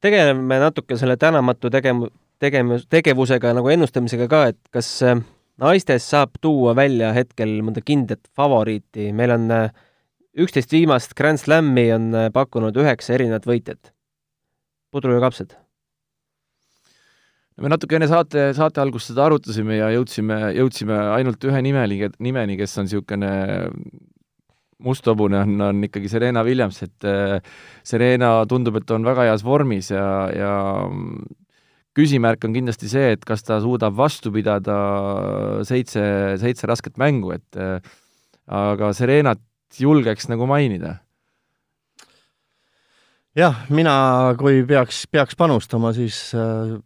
tegeleme 0.00 0.58
natuke 0.58 0.96
selle 0.98 1.16
tänamatu 1.16 1.70
tegem-, 1.70 2.08
tegem-, 2.42 2.78
tegevusega 2.90 3.54
nagu 3.54 3.70
ennustamisega 3.74 4.28
ka, 4.30 4.46
et 4.54 4.58
kas 4.74 4.90
äh, 5.06 5.22
naistes 5.62 6.10
saab 6.10 6.40
tuua 6.42 6.74
välja 6.76 7.12
hetkel 7.14 7.60
mõnda 7.62 7.84
kindlat 7.84 8.26
favoriiti, 8.34 9.12
meil 9.12 9.36
on 9.36 9.46
üksteist 10.38 10.74
viimast 10.74 11.14
Grand 11.18 11.38
Slami 11.38 11.86
on 11.94 12.10
pakkunud 12.34 12.76
üheksa 12.82 13.14
erinevat 13.14 13.46
võitjat. 13.46 13.94
pudru 14.90 15.14
ja 15.14 15.20
kapsad 15.20 15.54
me 17.58 17.70
natuke 17.72 17.98
enne 17.98 18.08
saate, 18.10 18.50
saate 18.56 18.82
algust 18.82 19.10
seda 19.10 19.26
arutasime 19.26 19.78
ja 19.80 19.88
jõudsime, 19.94 20.36
jõudsime 20.56 20.98
ainult 21.16 21.42
ühe 21.48 21.62
nimeni, 21.64 22.00
nimeni, 22.22 22.58
kes 22.60 22.76
on 22.78 22.86
niisugune 22.88 23.32
musthobune, 24.84 25.40
on, 25.42 25.56
on 25.68 25.82
ikkagi 25.88 26.10
Serena 26.10 26.44
Williams, 26.46 26.78
et 26.86 27.06
äh, 27.08 27.38
Serena 27.86 28.36
tundub, 28.50 28.78
et 28.78 28.94
on 28.94 29.06
väga 29.06 29.26
heas 29.26 29.42
vormis 29.46 29.90
ja, 29.90 30.06
ja 30.30 30.52
küsimärk 31.98 32.46
on 32.46 32.54
kindlasti 32.54 32.90
see, 32.90 33.16
et 33.16 33.26
kas 33.26 33.42
ta 33.42 33.58
suudab 33.62 33.96
vastu 33.98 34.30
pidada 34.34 34.78
seitse, 35.66 36.04
seitse 36.38 36.70
rasket 36.70 36.98
mängu, 37.00 37.34
et 37.34 37.58
äh, 37.58 37.82
aga 38.46 38.92
Serenat 38.94 39.42
julgeks 39.78 40.30
nagu 40.30 40.46
mainida. 40.48 41.00
Jah, 43.38 43.66
mina, 43.70 44.34
kui 44.38 44.62
peaks, 44.66 45.04
peaks 45.10 45.36
panustama, 45.38 45.92
siis 45.94 46.30
äh, 46.34 46.78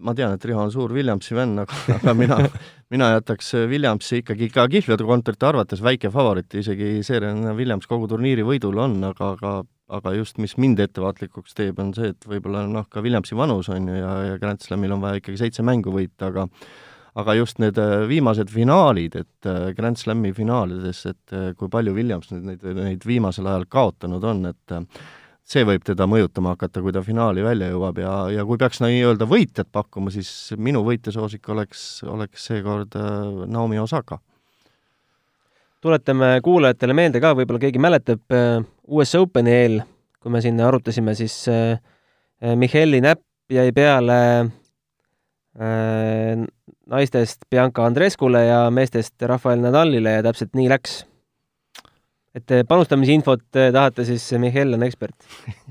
ma 0.00 0.14
tean, 0.16 0.34
et 0.36 0.44
Riho 0.48 0.62
on 0.62 0.72
suur 0.72 0.92
Williamsi 0.94 1.36
vend, 1.36 1.62
aga, 1.62 1.80
aga 1.96 2.14
mina, 2.16 2.38
mina 2.92 3.10
jätaks 3.16 3.52
Williamsi 3.70 4.22
ikkagi 4.22 4.50
ka 4.54 4.66
kihlveokontorite 4.72 5.48
arvates 5.50 5.82
väike 5.84 6.12
favoriit, 6.14 6.54
isegi 6.60 6.98
Serena 7.06 7.54
Williams 7.56 7.88
kogu 7.90 8.08
turniiri 8.10 8.46
võidul 8.46 8.80
on, 8.82 8.98
aga, 9.12 9.34
aga 9.36 9.60
aga 9.90 10.12
just, 10.14 10.36
mis 10.38 10.54
mind 10.60 10.78
ettevaatlikuks 10.84 11.56
teeb, 11.58 11.80
on 11.82 11.90
see, 11.96 12.12
et 12.12 12.28
võib-olla 12.30 12.62
noh, 12.70 12.86
ka 12.86 13.02
Williamsi 13.02 13.34
vanus 13.38 13.70
on 13.74 13.88
ju 13.90 13.96
ja, 13.98 14.12
ja 14.28 14.38
Grand 14.38 14.62
Slamil 14.62 14.94
on 14.94 15.02
vaja 15.02 15.18
ikkagi 15.18 15.40
seitse 15.40 15.64
mängu 15.66 15.90
võita, 15.94 16.30
aga 16.30 16.46
aga 17.18 17.34
just 17.34 17.58
need 17.58 17.78
äh, 17.82 18.04
viimased 18.06 18.52
finaalid, 18.54 19.16
et 19.18 19.48
äh, 19.50 19.72
Grand 19.74 19.98
Slami 19.98 20.30
finaalides, 20.34 21.00
et 21.10 21.34
kui 21.58 21.70
palju 21.72 21.94
Williams 21.96 22.30
nüüd 22.30 22.46
neid, 22.52 22.68
neid 22.76 23.06
viimasel 23.06 23.50
ajal 23.50 23.66
kaotanud 23.66 24.26
on, 24.30 24.44
et 24.52 24.76
see 25.46 25.64
võib 25.66 25.84
teda 25.86 26.06
mõjutama 26.10 26.54
hakata, 26.54 26.82
kui 26.82 26.92
ta 26.94 27.02
finaali 27.04 27.44
välja 27.44 27.70
jõuab 27.72 28.00
ja, 28.02 28.14
ja 28.34 28.44
kui 28.46 28.58
peaks 28.60 28.82
nii-öelda 28.84 29.26
võitjat 29.30 29.70
pakkuma, 29.72 30.12
siis 30.14 30.52
minu 30.56 30.82
võitjasoosik 30.86 31.48
oleks, 31.52 31.84
oleks 32.08 32.46
seekord 32.50 32.96
äh, 32.98 33.46
Naomi 33.50 33.80
Osaka. 33.82 34.20
tuletame 35.80 36.38
kuulajatele 36.44 36.94
meelde 36.94 37.20
ka, 37.20 37.34
võib-olla 37.34 37.62
keegi 37.62 37.82
mäletab, 37.82 38.22
äh, 38.34 38.60
US 38.88 39.14
Openi 39.18 39.54
eel, 39.56 39.80
kui 40.20 40.32
me 40.32 40.42
siin 40.44 40.60
arutasime, 40.60 41.14
siis 41.18 41.42
äh, 41.48 41.80
Micheli 42.56 43.02
näpp 43.04 43.24
jäi 43.50 43.72
peale 43.76 44.16
naistest 46.86 47.42
Bianca 47.50 47.84
Andreskule 47.84 48.44
ja 48.46 48.60
meestest 48.70 49.22
Rafael 49.28 49.60
Nadalile 49.60 50.14
ja 50.14 50.22
täpselt 50.24 50.54
nii 50.56 50.70
läks 50.70 51.00
et 52.36 52.54
eh, 52.54 52.62
panustamisinfot 52.68 53.58
eh, 53.58 53.70
tahate, 53.74 54.04
siis 54.06 54.24
Mihhail 54.38 54.76
on 54.76 54.86
ekspert. 54.86 55.16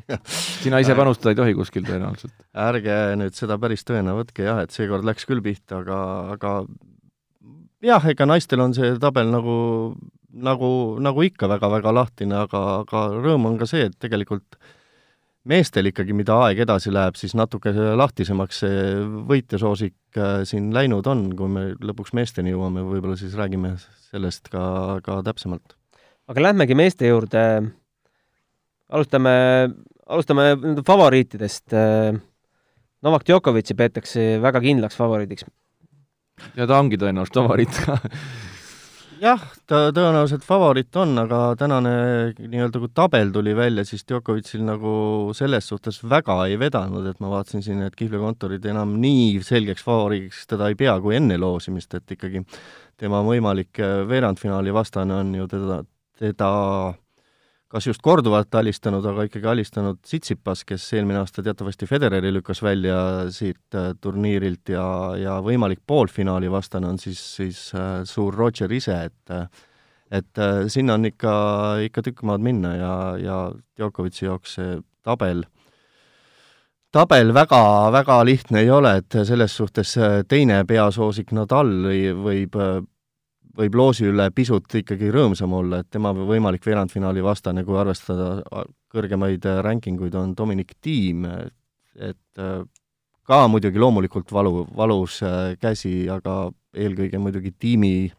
Sina 0.63 0.81
ise 0.83 0.95
panustada 0.97 1.33
ei 1.33 1.39
tohi 1.39 1.55
kuskil 1.57 1.85
tõenäoliselt? 1.87 2.35
ärge 2.59 2.97
nüüd 3.19 3.37
seda 3.37 3.59
päris 3.61 3.85
tõena 3.87 4.15
võtke 4.17 4.47
jah, 4.47 4.63
et 4.65 4.75
seekord 4.75 5.07
läks 5.07 5.27
küll 5.29 5.43
pihta, 5.45 5.83
aga, 5.83 5.99
aga 6.35 6.55
jah, 7.85 8.09
ega 8.11 8.27
naistel 8.27 8.63
on 8.65 8.75
see 8.75 8.97
tabel 8.99 9.31
nagu, 9.31 9.55
nagu, 10.49 10.73
nagu 11.03 11.25
ikka 11.29 11.47
väga-väga 11.51 11.95
lahtine, 11.95 12.43
aga, 12.43 12.65
aga 12.83 13.05
rõõm 13.15 13.47
on 13.53 13.57
ka 13.61 13.69
see, 13.69 13.87
et 13.87 13.97
tegelikult 14.01 14.59
meestel 15.49 15.87
ikkagi, 15.89 16.13
mida 16.13 16.35
aeg 16.43 16.59
edasi 16.65 16.91
läheb, 16.91 17.15
siis 17.17 17.33
natuke 17.39 17.71
lahtisemaks 17.71 18.63
see 18.65 18.85
võitjasoosik 19.29 20.19
äh, 20.19 20.41
siin 20.49 20.73
läinud 20.75 21.07
on, 21.07 21.29
kui 21.39 21.49
me 21.49 21.69
lõpuks 21.79 22.11
meesteni 22.17 22.51
jõuame, 22.51 22.83
võib-olla 22.85 23.15
siis 23.17 23.37
räägime 23.39 23.77
sellest 24.11 24.51
ka, 24.51 24.99
ka 25.05 25.21
täpsemalt 25.25 25.78
aga 26.29 26.45
lähmegi 26.49 26.77
meeste 26.77 27.09
juurde. 27.09 27.43
alustame, 28.89 29.31
alustame 30.07 30.51
favoriitidest. 30.85 31.73
Novak 33.01 33.23
Djokovic'i 33.25 33.75
peetakse 33.77 34.41
väga 34.43 34.61
kindlaks 34.61 34.97
favoriidiks. 34.99 35.45
ja 36.55 36.67
ta 36.67 36.79
ongi 36.79 36.97
tõenäoliselt 36.97 37.35
favoriit 37.35 37.81
ka 37.85 37.97
jah, 39.19 39.41
ta 39.67 39.79
tõenäoliselt 39.95 40.43
favoriit 40.47 40.95
on, 40.99 41.13
aga 41.23 41.39
tänane 41.59 41.91
nii-öelda 42.39 42.81
kui 42.81 42.91
tabel 42.95 43.31
tuli 43.35 43.53
välja, 43.57 43.83
siis 43.87 44.05
Djokovicil 44.07 44.63
nagu 44.67 44.93
selles 45.37 45.67
suhtes 45.69 45.99
väga 46.03 46.37
ei 46.47 46.57
vedanud, 46.59 47.05
et 47.09 47.19
ma 47.23 47.31
vaatasin 47.33 47.63
siin, 47.65 47.83
et 47.85 47.95
kihlveokontorid 47.99 48.65
enam 48.71 48.95
nii 49.01 49.41
selgeks 49.45 49.83
favoriidiks 49.85 50.45
teda 50.53 50.69
ei 50.71 50.79
pea 50.79 50.95
kui 51.03 51.17
enne 51.19 51.39
loosimist, 51.41 51.93
et 51.99 52.15
ikkagi 52.15 52.43
tema 52.99 53.21
võimalik 53.25 53.81
veerandfinaali 54.09 54.73
vastane 54.75 55.19
on 55.19 55.35
ju 55.35 55.47
teda, 55.51 55.81
teda 56.19 56.49
kas 57.69 57.86
just 57.86 58.01
korduvalt 58.01 58.55
alistanud, 58.58 59.05
aga 59.05 59.27
ikkagi 59.27 59.49
alistanud 59.51 59.99
Tsitsipas, 60.01 60.63
kes 60.67 60.88
eelmine 60.97 61.21
aasta 61.21 61.43
teatavasti 61.45 61.86
Federeri 61.89 62.32
lükkas 62.34 62.63
välja 62.65 62.97
siit 63.34 63.77
äh, 63.77 63.91
turniirilt 64.01 64.71
ja, 64.73 64.86
ja 65.19 65.38
võimalik 65.45 65.84
poolfinaali 65.88 66.49
vastane 66.51 66.89
on 66.89 66.97
siis, 67.01 67.21
siis 67.38 67.62
äh, 67.77 68.01
suur 68.10 68.36
Roger 68.36 68.73
ise, 68.73 68.97
et 69.10 69.36
et 70.10 70.41
äh, 70.41 70.63
sinna 70.73 70.95
on 70.97 71.05
ikka, 71.05 71.32
ikka 71.86 72.01
tükk 72.01 72.25
maad 72.25 72.41
minna 72.41 72.73
ja, 72.73 72.93
ja 73.21 73.39
Djokovic'i 73.77 74.25
jaoks 74.25 74.58
see 74.58 74.79
tabel, 75.05 75.43
tabel 76.89 77.34
väga, 77.38 77.62
väga 77.93 78.17
lihtne 78.25 78.63
ei 78.65 78.71
ole, 78.73 78.95
et 79.03 79.19
selles 79.29 79.53
suhtes 79.53 79.93
teine 80.27 80.63
peasoosik 80.65 81.36
Nadal 81.38 81.69
võib 82.25 82.58
võib 83.59 83.75
loosi 83.75 84.07
üle 84.07 84.29
pisut 84.35 84.75
ikkagi 84.81 85.11
rõõmsam 85.13 85.53
olla, 85.57 85.81
et 85.81 85.89
tema 85.91 86.13
võimalik 86.15 86.65
veerandfinaali 86.65 87.23
vastane, 87.23 87.65
kui 87.67 87.77
arvestada 87.79 88.39
kõrgemaid 88.93 89.45
ranking 89.65 90.01
uid, 90.01 90.15
on 90.15 90.35
Dominic 90.37 90.77
Thiem, 90.81 91.25
et 91.99 92.41
äh, 92.41 92.61
ka 93.27 93.41
muidugi 93.51 93.81
loomulikult 93.81 94.31
valu, 94.33 94.63
valus 94.75 95.19
äh, 95.25 95.57
käsi, 95.61 96.07
aga 96.09 96.49
eelkõige 96.73 97.19
muidugi 97.21 97.51
tiimi 97.57 98.11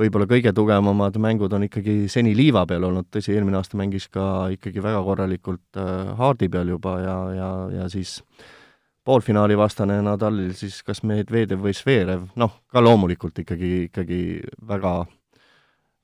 võib-olla 0.00 0.26
kõige 0.30 0.54
tugevamad 0.56 1.18
mängud 1.20 1.52
on 1.52 1.66
ikkagi 1.66 2.06
seni 2.08 2.32
liiva 2.38 2.64
peal 2.66 2.86
olnud, 2.88 3.10
tõsi, 3.12 3.34
eelmine 3.34 3.58
aasta 3.60 3.76
mängis 3.76 4.08
ka 4.08 4.48
ikkagi 4.54 4.82
väga 4.82 5.02
korralikult 5.04 5.80
äh, 5.80 6.14
haardi 6.18 6.48
peal 6.48 6.72
juba 6.72 6.96
ja, 7.04 7.18
ja, 7.36 7.50
ja 7.82 7.90
siis 7.92 8.20
äh, 8.22 8.59
poolfinaali 9.04 9.56
vastane 9.58 10.00
Nadalil 10.04 10.52
siis 10.56 10.82
kas 10.86 11.02
Medvedev 11.06 11.62
või 11.64 11.74
Zverev, 11.76 12.28
noh, 12.40 12.60
ka 12.70 12.82
loomulikult 12.82 13.40
ikkagi, 13.42 13.72
ikkagi 13.88 14.20
väga, 14.68 14.94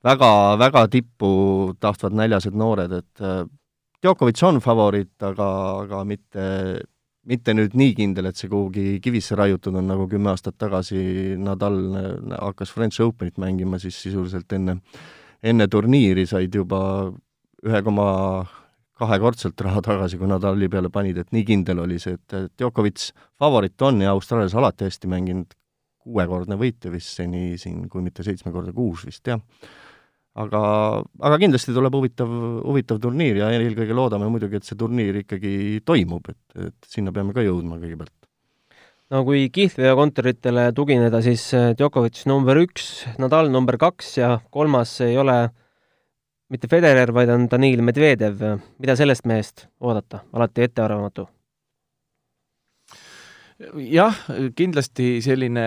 väga, 0.07 0.31
väga 0.59 0.87
tippu 0.93 1.29
tahtvad 1.79 2.17
näljased 2.17 2.57
noored, 2.57 2.97
et 3.01 3.23
äh, 3.23 3.45
Djokovic 4.01 4.41
on 4.45 4.59
favoriit, 4.61 5.15
aga, 5.25 5.47
aga 5.83 6.03
mitte, 6.05 6.43
mitte 7.25 7.53
nüüd 7.57 7.73
nii 7.77 7.95
kindel, 7.97 8.29
et 8.29 8.37
see 8.37 8.49
kuhugi 8.49 8.99
kivisse 9.01 9.37
raiutud 9.37 9.77
on, 9.79 9.87
nagu 9.89 10.05
kümme 10.09 10.29
aastat 10.33 10.57
tagasi 10.61 11.33
Nadal 11.41 11.79
hakkas 12.35 12.73
French 12.75 13.01
Openit 13.01 13.41
mängima, 13.41 13.79
siis 13.81 13.97
sisuliselt 13.97 14.53
enne, 14.53 14.77
enne 15.41 15.67
turniiri 15.67 16.27
said 16.29 16.53
juba 16.53 16.79
ühe 17.65 17.81
koma 17.83 18.07
kahekordselt 18.97 19.61
raha 19.65 19.81
tagasi, 19.85 20.17
kui 20.19 20.29
Nadali 20.29 20.69
peale 20.71 20.89
panid, 20.93 21.19
et 21.21 21.33
nii 21.35 21.45
kindel 21.47 21.83
oli 21.83 21.99
see, 22.01 22.17
et 22.17 22.53
Djokovic 22.57 23.09
favoriit 23.39 23.81
on 23.85 24.01
ja 24.01 24.13
Austraalias 24.15 24.55
alati 24.57 24.87
hästi 24.87 25.11
mänginud, 25.11 25.57
kuuekordne 26.07 26.57
võitja 26.59 26.91
vist 26.93 27.17
seni 27.19 27.57
siin, 27.61 27.85
kui 27.91 28.05
mitte 28.05 28.25
seitsme 28.25 28.53
korda 28.55 28.73
kuus 28.75 29.03
vist, 29.05 29.27
jah. 29.27 29.41
aga, 30.39 30.61
aga 31.03 31.39
kindlasti 31.41 31.75
tuleb 31.75 31.97
huvitav, 31.97 32.31
huvitav 32.63 33.01
turniir 33.03 33.41
ja 33.41 33.51
eelkõige 33.53 33.97
loodame 33.97 34.29
muidugi, 34.31 34.61
et 34.61 34.67
see 34.69 34.79
turniir 34.79 35.21
ikkagi 35.23 35.83
toimub, 35.85 36.31
et, 36.31 36.69
et 36.69 36.89
sinna 36.89 37.13
peame 37.13 37.35
ka 37.35 37.45
jõudma 37.45 37.81
kõigepealt 37.81 38.15
no 39.13 39.23
kui 39.27 39.45
kihlveokontoritele 39.53 40.71
tugineda, 40.75 41.21
siis 41.23 41.45
Djokovic 41.79 42.25
number 42.27 42.59
üks, 42.59 43.05
Nadal 43.21 43.51
number 43.53 43.77
kaks 43.79 44.17
ja 44.19 44.33
kolmas 44.51 44.97
ei 45.05 45.15
ole 45.19 45.37
mitte 46.49 46.67
Federer, 46.71 47.11
vaid 47.13 47.31
on 47.33 47.47
Danil 47.51 47.81
Medvedev. 47.83 48.43
mida 48.79 48.95
sellest 48.95 49.25
mehest 49.25 49.67
oodata, 49.79 50.23
alati 50.33 50.67
ettearvamatu? 50.67 51.27
jah, 53.89 54.13
kindlasti 54.53 55.17
selline, 55.25 55.63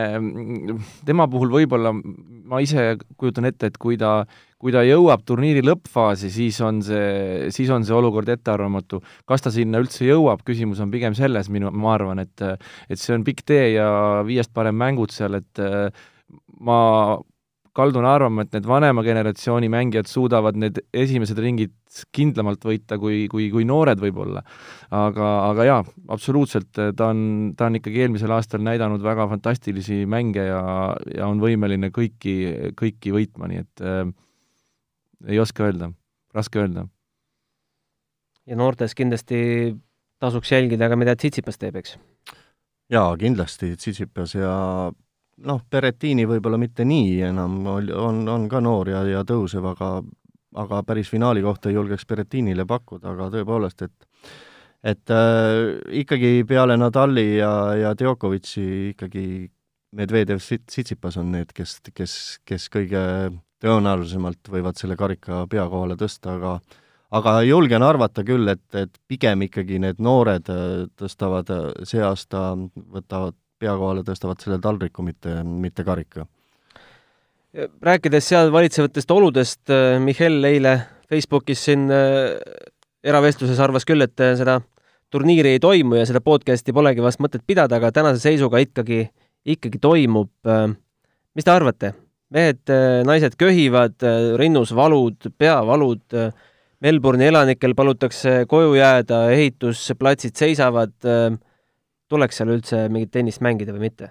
tema 1.06 1.26
puhul 1.30 1.50
võib-olla 1.50 1.90
ma 1.92 2.60
ise 2.62 2.92
kujutan 3.18 3.48
ette, 3.48 3.70
et 3.70 3.78
kui 3.82 3.96
ta, 3.98 4.20
kui 4.62 4.70
ta 4.74 4.84
jõuab 4.86 5.24
turniiri 5.26 5.64
lõppfaasi, 5.66 6.30
siis 6.30 6.60
on 6.66 6.78
see, 6.86 7.50
siis 7.54 7.70
on 7.74 7.86
see 7.86 7.96
olukord 7.96 8.30
ettearvamatu. 8.30 9.02
kas 9.26 9.42
ta 9.42 9.50
sinna 9.54 9.82
üldse 9.82 10.06
jõuab, 10.06 10.44
küsimus 10.46 10.82
on 10.82 10.92
pigem 10.94 11.16
selles, 11.18 11.50
minu, 11.50 11.72
ma 11.74 11.96
arvan, 11.96 12.22
et 12.22 12.46
et 12.88 12.98
see 12.98 13.14
on 13.16 13.26
pikk 13.26 13.42
tee 13.46 13.72
ja 13.74 13.90
viiest 14.26 14.54
parem 14.54 14.78
mängud 14.78 15.10
seal, 15.14 15.40
et 15.42 15.64
ma 16.60 16.78
kaldun 17.80 18.06
arvama, 18.06 18.44
et 18.44 18.54
need 18.54 18.68
vanema 18.68 19.02
generatsiooni 19.06 19.70
mängijad 19.72 20.08
suudavad 20.10 20.58
need 20.60 20.78
esimesed 20.92 21.40
ringid 21.40 21.74
kindlamalt 22.14 22.62
võita 22.64 22.98
kui, 23.02 23.24
kui, 23.32 23.48
kui 23.52 23.66
noored 23.66 24.00
võib-olla. 24.02 24.44
aga, 24.94 25.28
aga 25.48 25.66
jaa, 25.66 25.80
absoluutselt, 26.14 26.70
ta 26.76 27.10
on, 27.10 27.22
ta 27.56 27.70
on 27.70 27.80
ikkagi 27.80 28.04
eelmisel 28.04 28.32
aastal 28.36 28.62
näidanud 28.66 29.02
väga 29.02 29.26
fantastilisi 29.32 30.04
mänge 30.06 30.46
ja, 30.46 30.62
ja 31.16 31.28
on 31.28 31.42
võimeline 31.42 31.90
kõiki, 31.94 32.36
kõiki 32.78 33.14
võitma, 33.16 33.50
nii 33.50 33.64
et 33.64 33.84
äh, 33.84 34.04
ei 35.28 35.40
oska 35.42 35.66
öelda, 35.66 35.90
raske 36.36 36.62
öelda. 36.62 36.86
ja 38.46 38.56
noortes 38.56 38.94
kindlasti 38.98 39.76
tasuks 40.20 40.52
jälgida 40.52 40.88
ka, 40.88 40.98
mida 41.00 41.16
Tsitsipas 41.16 41.58
teeb, 41.58 41.80
eks? 41.80 41.96
jaa, 42.90 43.08
kindlasti 43.20 43.74
Tsitsipas 43.76 44.34
ja 44.38 44.54
noh, 45.46 45.62
Berettini 45.70 46.26
võib-olla 46.28 46.58
mitte 46.60 46.84
nii 46.84 47.20
enam, 47.30 47.60
on, 47.66 48.22
on 48.28 48.48
ka 48.50 48.60
noor 48.64 48.92
ja, 48.92 49.04
ja 49.08 49.24
tõusev, 49.26 49.66
aga 49.72 50.00
aga 50.60 50.80
päris 50.82 51.06
finaali 51.10 51.42
kohta 51.42 51.70
ei 51.70 51.76
julgeks 51.76 52.06
Berettinile 52.10 52.64
pakkuda, 52.66 53.12
aga 53.12 53.28
tõepoolest, 53.36 53.84
et 53.86 54.34
et 54.82 55.12
äh, 55.12 55.76
ikkagi 56.00 56.40
peale 56.48 56.76
Nadali 56.80 57.36
ja, 57.36 57.52
ja 57.76 57.94
Djokovic'i 57.94 58.90
ikkagi 58.94 59.24
Medvedev, 59.92 60.38
Tsitsipas 60.40 61.18
on 61.20 61.32
need, 61.34 61.50
kes, 61.52 61.80
kes, 61.94 62.14
kes 62.46 62.68
kõige 62.72 63.02
tõenäolisemalt 63.60 64.48
võivad 64.48 64.78
selle 64.78 64.96
karika 64.96 65.44
pea 65.50 65.66
kohale 65.68 65.98
tõsta, 66.00 66.38
aga 66.38 66.54
aga 67.10 67.40
julgen 67.42 67.82
arvata 67.82 68.22
küll, 68.24 68.46
et, 68.48 68.64
et 68.78 69.00
pigem 69.10 69.42
ikkagi 69.48 69.80
need 69.82 70.00
noored 70.00 70.48
äh, 70.48 70.86
tõstavad 70.98 71.50
äh, 71.52 71.68
see 71.84 72.02
aasta, 72.06 72.54
võtavad 72.94 73.36
pea 73.60 73.74
kohale, 73.76 74.04
tõstavad 74.06 74.40
selle 74.42 74.58
taldriku, 74.62 75.04
mitte, 75.06 75.40
mitte 75.44 75.84
karika. 75.84 76.26
rääkides 77.82 78.28
seal 78.28 78.52
valitsevatest 78.52 79.10
oludest, 79.10 79.62
äh, 79.70 79.98
Mihhail 80.00 80.44
eile 80.44 80.74
Facebookis 81.10 81.64
siin 81.66 81.88
eravestluses 83.02 83.58
arvas 83.58 83.84
küll, 83.84 84.04
et 84.04 84.14
seda 84.14 84.60
turniiri 85.10 85.56
ei 85.56 85.60
toimu 85.60 85.96
ja 85.98 86.04
seda 86.06 86.20
podcast'i 86.22 86.72
polegi 86.72 87.02
vast 87.02 87.18
mõtet 87.18 87.42
pidada, 87.46 87.80
aga 87.80 87.90
tänase 87.90 88.22
seisuga 88.22 88.60
ikkagi, 88.62 89.08
ikkagi 89.44 89.80
toimub. 89.82 90.30
mis 91.34 91.44
te 91.44 91.50
arvate? 91.50 91.92
mehed, 92.30 92.62
naised 93.02 93.34
köhivad, 93.34 93.96
rinnus 94.38 94.70
valud, 94.70 95.18
peavalud 95.34 96.14
Melbourne'i 96.80 97.28
elanikel 97.28 97.74
palutakse 97.76 98.46
koju 98.48 98.72
jääda, 98.78 99.26
ehitusplatsid 99.34 100.38
seisavad, 100.38 100.94
tuleks 102.10 102.40
seal 102.40 102.54
üldse 102.54 102.86
mingit 102.92 103.12
tennist 103.14 103.42
mängida 103.44 103.74
või 103.76 103.88
mitte? 103.88 104.10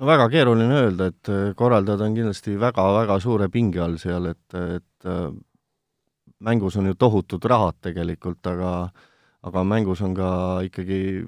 no 0.00 0.08
väga 0.08 0.30
keeruline 0.32 0.80
öelda, 0.86 1.10
et 1.12 1.30
äh, 1.32 1.52
korraldajad 1.56 2.06
on 2.06 2.16
kindlasti 2.16 2.56
väga-väga 2.60 3.20
suure 3.20 3.50
pinge 3.52 3.82
all 3.84 3.98
seal, 4.00 4.30
et, 4.32 4.58
et 4.78 5.08
äh, 5.08 5.30
mängus 6.40 6.78
on 6.80 6.90
ju 6.90 6.96
tohutud 6.98 7.44
rahad 7.44 7.78
tegelikult, 7.84 8.40
aga 8.48 8.90
aga 9.46 9.64
mängus 9.64 10.02
on 10.04 10.14
ka 10.16 10.30
ikkagi, 10.66 11.24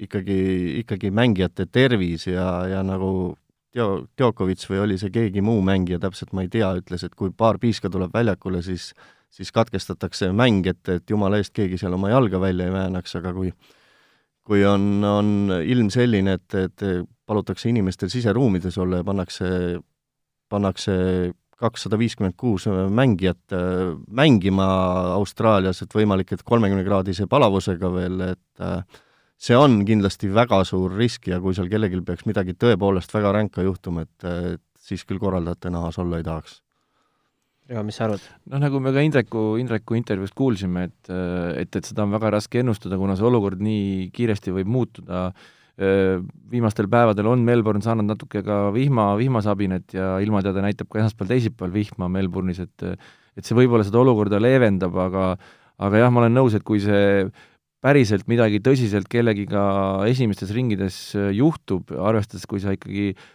ikkagi, 0.00 0.40
ikkagi 0.80 1.10
mängijate 1.12 1.66
tervis 1.68 2.26
ja, 2.26 2.48
ja 2.70 2.82
nagu 2.86 3.36
Teo-, 3.70 4.06
Djokovic 4.18 4.64
või 4.66 4.80
oli 4.82 4.96
see 4.98 5.12
keegi 5.14 5.44
muu 5.44 5.60
mängija, 5.62 6.00
täpselt 6.02 6.32
ma 6.34 6.42
ei 6.42 6.48
tea, 6.50 6.72
ütles, 6.80 7.04
et 7.06 7.12
kui 7.14 7.30
paar 7.30 7.60
piiska 7.62 7.90
tuleb 7.92 8.14
väljakule, 8.14 8.64
siis 8.66 8.90
siis 9.30 9.52
katkestatakse 9.54 10.32
mäng, 10.34 10.66
et, 10.66 10.82
et 10.90 11.10
jumala 11.10 11.38
eest 11.38 11.52
keegi 11.54 11.76
seal 11.78 11.94
oma 11.94 12.10
jalga 12.10 12.40
välja 12.42 12.66
ei 12.66 12.72
väänaks, 12.74 13.12
aga 13.20 13.30
kui 13.36 13.52
kui 14.50 14.64
on, 14.66 15.04
on 15.06 15.28
ilm 15.62 15.92
selline, 15.94 16.34
et, 16.40 16.56
et 16.58 16.84
palutakse 17.30 17.68
inimestel 17.70 18.10
siseruumides 18.10 18.78
olla 18.82 18.98
ja 18.98 19.06
pannakse, 19.06 19.50
pannakse 20.50 20.96
kakssada 21.60 21.98
viiskümmend 22.00 22.34
kuus 22.40 22.66
mängijat 22.90 23.54
äh, 23.54 23.92
mängima 24.16 24.66
Austraalias, 25.14 25.82
et 25.84 25.94
võimalik, 25.94 26.32
et 26.34 26.42
kolmekümnekraadise 26.46 27.28
palavusega 27.30 27.92
veel, 27.94 28.24
et 28.32 28.64
äh, 28.64 28.80
see 29.40 29.56
on 29.56 29.84
kindlasti 29.86 30.32
väga 30.34 30.64
suur 30.68 30.96
risk 30.98 31.28
ja 31.30 31.38
kui 31.44 31.54
seal 31.54 31.70
kellelgi 31.70 32.00
peaks 32.06 32.26
midagi 32.26 32.56
tõepoolest 32.58 33.14
väga 33.14 33.36
ränka 33.36 33.62
juhtuma, 33.66 34.08
et, 34.08 34.26
et 34.56 34.64
siis 34.80 35.04
küll 35.06 35.22
korraldajate 35.22 35.70
nahas 35.70 36.00
olla 36.00 36.18
ei 36.18 36.26
tahaks 36.26 36.58
Riho, 37.70 37.84
mis 37.86 37.94
sa 37.94 38.08
arvad? 38.08 38.22
noh, 38.50 38.58
nagu 38.58 38.80
me 38.82 38.90
ka 38.90 39.02
Indreku, 39.06 39.54
Indreku 39.62 39.94
intervjuust 39.94 40.34
kuulsime, 40.34 40.88
et, 40.88 41.10
et, 41.60 41.70
et 41.78 41.86
seda 41.86 42.02
on 42.02 42.10
väga 42.10 42.32
raske 42.34 42.58
ennustada, 42.64 42.98
kuna 42.98 43.14
see 43.14 43.28
olukord 43.28 43.62
nii 43.62 44.08
kiiresti 44.16 44.54
võib 44.56 44.72
muutuda, 44.74 45.28
viimastel 46.50 46.90
päevadel 46.92 47.30
on 47.30 47.44
Melbourne 47.46 47.80
saanud 47.84 48.10
natuke 48.10 48.42
ka 48.44 48.58
vihma, 48.74 49.14
vihmasabinat 49.16 49.94
ja 49.96 50.10
ilmateade 50.20 50.66
näitab 50.66 50.90
ka 50.90 50.98
esmaspäeval, 51.00 51.30
teisipäeval 51.30 51.72
vihma 51.78 52.10
Melbourne'is, 52.18 52.60
et 52.66 52.90
et 53.38 53.46
see 53.46 53.54
võib-olla 53.56 53.86
seda 53.86 54.02
olukorda 54.02 54.42
leevendab, 54.42 54.98
aga 55.06 55.26
aga 55.80 56.02
jah, 56.02 56.10
ma 56.12 56.24
olen 56.24 56.34
nõus, 56.36 56.58
et 56.58 56.66
kui 56.66 56.82
see 56.82 57.28
päriselt 57.80 58.26
midagi 58.28 58.58
tõsiselt 58.60 59.06
kellegiga 59.08 59.62
esimestes 60.10 60.50
ringides 60.52 60.98
juhtub, 61.38 61.94
arvestades, 61.94 62.44
kui 62.50 62.60
sa 62.60 62.74
ikkagi 62.74 63.12
äh, 63.14 63.28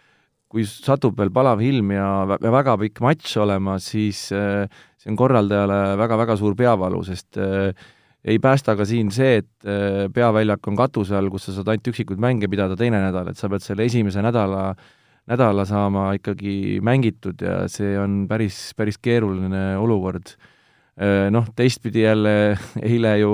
kui 0.52 0.64
satub 0.66 1.16
veel 1.18 1.32
palav 1.34 1.62
ilm 1.64 1.92
ja 1.94 2.08
väga 2.26 2.76
pikk 2.80 3.02
matš 3.04 3.36
olema, 3.42 3.76
siis 3.82 4.28
äh, 4.34 4.66
see 5.00 5.10
on 5.12 5.18
korraldajale 5.18 5.96
väga-väga 5.98 6.36
suur 6.38 6.56
peavalu, 6.58 7.02
sest 7.06 7.40
äh, 7.42 7.72
ei 8.26 8.38
päästa 8.42 8.76
ka 8.78 8.86
siin 8.88 9.10
see, 9.14 9.42
et 9.42 9.68
äh, 9.68 10.06
peaväljak 10.14 10.66
on 10.70 10.78
katuse 10.78 11.16
all, 11.18 11.30
kus 11.34 11.48
sa 11.48 11.56
saad 11.56 11.72
ainult 11.72 11.90
üksikuid 11.92 12.22
mänge 12.22 12.50
pidada 12.50 12.78
teine 12.78 13.02
nädal, 13.02 13.32
et 13.32 13.40
sa 13.40 13.50
pead 13.50 13.64
selle 13.64 13.86
esimese 13.90 14.22
nädala, 14.24 14.70
nädala 15.26 15.66
saama 15.66 16.12
ikkagi 16.18 16.78
mängitud 16.86 17.42
ja 17.42 17.64
see 17.70 17.96
on 17.98 18.24
päris, 18.30 18.70
päris 18.78 19.00
keeruline 19.02 19.72
olukord. 19.82 20.36
Noh, 21.30 21.48
teistpidi 21.52 22.06
jälle 22.06 22.54
eile 22.88 23.10
ju 23.20 23.32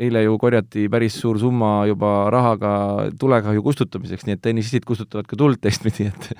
eile 0.00 0.24
ju 0.24 0.36
korjati 0.40 0.88
päris 0.92 1.18
suur 1.20 1.38
summa 1.40 1.84
juba 1.90 2.30
rahaga 2.32 2.72
tulekahju 3.20 3.64
kustutamiseks, 3.64 4.26
nii 4.26 4.38
et 4.38 4.42
tennisistid 4.44 4.86
kustutavad 4.88 5.28
ka 5.28 5.38
tuld 5.40 5.60
teistpidi, 5.62 6.08
et 6.10 6.30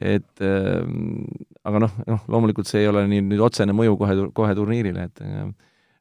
et 0.00 0.44
äh, 0.46 0.84
aga 1.66 1.82
noh, 1.84 1.96
noh, 2.08 2.22
loomulikult 2.30 2.68
see 2.68 2.84
ei 2.84 2.88
ole 2.88 3.04
nii 3.10 3.24
nüüd 3.26 3.42
otsene 3.44 3.74
mõju 3.76 3.98
kohe, 4.00 4.16
kohe 4.36 4.54
turniirile, 4.56 5.08
et 5.10 5.22
äh, 5.26 5.50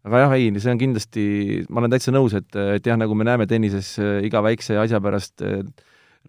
aga 0.08 0.24
jah, 0.24 0.36
ei, 0.38 0.50
see 0.62 0.74
on 0.74 0.82
kindlasti, 0.82 1.24
ma 1.70 1.84
olen 1.84 1.94
täitsa 1.94 2.14
nõus, 2.16 2.36
et, 2.38 2.50
et 2.78 2.86
jah, 2.88 3.00
nagu 3.00 3.18
me 3.18 3.28
näeme 3.28 3.48
tennises 3.50 3.96
äh, 4.00 4.20
iga 4.28 4.44
väikse 4.46 4.78
asja 4.80 5.02
pärast 5.04 5.44
äh, 5.46 5.62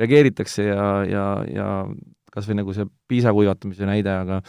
reageeritakse 0.00 0.66
ja, 0.66 0.88
ja, 1.06 1.24
ja 1.50 1.68
kas 2.30 2.46
või 2.46 2.60
nagu 2.60 2.74
see 2.74 2.86
piisa 3.10 3.32
kuivatamise 3.34 3.86
näide, 3.88 4.12
aga 4.12 4.40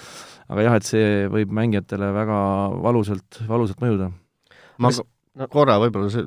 aga 0.52 0.66
jah, 0.68 0.76
et 0.78 0.88
see 0.88 1.08
võib 1.32 1.54
mängijatele 1.56 2.12
väga 2.16 2.42
valusalt, 2.84 3.42
valusalt 3.50 3.82
mõjuda. 3.82 4.12
ma 4.82 4.92
Mis 4.92 5.02
no 5.40 5.48
korra 5.52 5.78
võib-olla 5.82 6.10
see, 6.14 6.26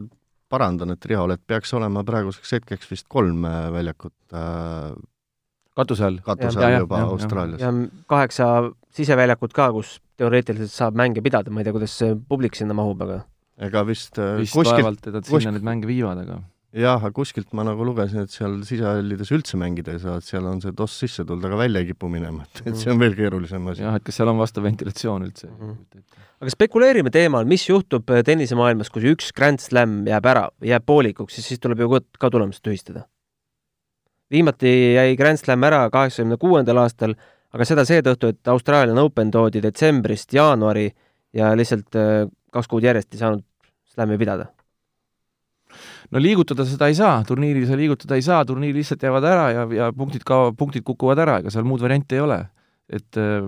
parandan, 0.52 0.94
et 0.94 1.08
Rihol, 1.10 1.34
et 1.34 1.42
peaks 1.46 1.74
olema 1.76 2.04
praeguseks 2.06 2.56
hetkeks 2.58 2.90
vist 2.90 3.08
kolm 3.10 3.44
äh, 3.48 3.68
väljakut 3.74 4.36
äh, 4.36 4.94
katuse 5.76 6.08
all? 6.08 6.22
katuse 6.24 6.62
all 6.62 6.80
juba 6.80 7.02
ja, 7.02 7.10
Austraalias. 7.16 7.62
ja 7.64 7.72
kaheksa 8.10 8.50
siseväljakut 8.94 9.54
ka, 9.56 9.70
kus 9.74 9.98
teoreetiliselt 10.20 10.72
saab 10.72 10.98
mänge 10.98 11.24
pidada, 11.24 11.50
ma 11.50 11.62
ei 11.62 11.68
tea, 11.68 11.74
kuidas 11.76 11.96
see 12.00 12.14
publik 12.28 12.58
sinna 12.58 12.76
mahub, 12.76 13.02
aga 13.06 13.22
ega 13.68 13.84
vist, 13.86 14.18
äh, 14.18 14.36
vist 14.40 14.56
kuskilt, 14.56 14.80
vaevalt, 14.80 15.06
et 15.06 15.16
nad 15.18 15.26
sinna 15.26 15.38
kuskil... 15.38 15.56
neid 15.56 15.66
mänge 15.66 15.90
viivad, 15.90 16.24
aga 16.24 16.40
jah, 16.74 16.98
aga 16.98 17.12
kuskilt 17.14 17.52
ma 17.56 17.64
nagu 17.66 17.86
lugesin, 17.86 18.24
et 18.24 18.32
seal 18.34 18.56
sisehallides 18.66 19.30
üldse 19.34 19.58
mängida 19.60 19.94
ei 19.94 20.00
saa, 20.02 20.18
et 20.18 20.26
seal 20.26 20.46
on 20.50 20.60
see 20.62 20.74
toss 20.76 20.98
sisse 21.04 21.24
tulnud, 21.26 21.46
aga 21.46 21.58
välja 21.60 21.82
ei 21.82 21.88
kipu 21.90 22.10
minema, 22.10 22.46
et, 22.48 22.62
et 22.70 22.78
see 22.80 22.90
on 22.92 23.00
veel 23.02 23.14
keerulisem 23.18 23.68
asi. 23.70 23.84
jah, 23.84 23.98
et 23.98 24.06
kas 24.06 24.18
seal 24.18 24.30
on 24.32 24.40
vastav 24.40 24.66
ventilatsioon 24.66 25.26
üldse 25.28 25.50
mm. 25.50 25.74
-hmm. 25.74 26.24
aga 26.42 26.54
spekuleerime 26.56 27.12
teemal, 27.14 27.46
mis 27.48 27.68
juhtub 27.68 28.10
äh, 28.10 28.24
tennisemaailmas, 28.26 28.90
kui 28.90 29.06
üks 29.12 29.30
Grand 29.36 29.62
Slam 29.62 30.02
jääb 30.10 30.26
ära, 30.32 30.48
jääb 30.72 30.86
poolikuks, 30.86 31.38
siis, 31.38 31.52
siis 31.52 31.62
tuleb 31.62 31.84
ju 31.84 32.00
ka 32.18 32.30
tulemused 32.30 32.64
tühistada. 32.66 33.06
viimati 34.30 34.94
jäi 34.94 35.16
Grand 35.16 35.38
Slam 35.38 35.62
ära 35.62 35.86
kaheksakümne 35.90 36.36
kuuendal 36.36 36.82
aastal, 36.82 37.14
aga 37.54 37.64
seda 37.64 37.84
seetõttu, 37.84 38.34
et 38.34 38.48
Austraalian 38.48 38.98
Open 38.98 39.30
toodi 39.30 39.62
detsembrist 39.62 40.32
jaanuari 40.32 40.90
ja 41.32 41.54
lihtsalt 41.56 41.94
äh, 41.94 42.26
kaks 42.50 42.68
kuud 42.68 42.82
järjest 42.82 43.14
ei 43.14 43.22
saanud 43.22 43.46
Slami 43.94 44.18
pidada 44.18 44.53
no 46.12 46.22
liigutada 46.22 46.66
seda 46.68 46.88
ei 46.90 46.98
saa, 46.98 47.22
turniiri 47.26 47.64
sa 47.68 47.78
liigutada 47.78 48.18
ei 48.18 48.24
saa, 48.26 48.42
turniir 48.48 48.76
lihtsalt 48.76 49.04
jäävad 49.06 49.26
ära 49.28 49.46
ja, 49.54 49.64
ja 49.78 49.88
punktid 49.96 50.24
ka, 50.26 50.46
punktid 50.58 50.84
kukuvad 50.86 51.22
ära, 51.24 51.38
ega 51.42 51.52
seal 51.52 51.66
muud 51.68 51.84
varianti 51.84 52.18
ei 52.18 52.24
ole. 52.24 52.40
et 52.92 53.16
äh, 53.20 53.46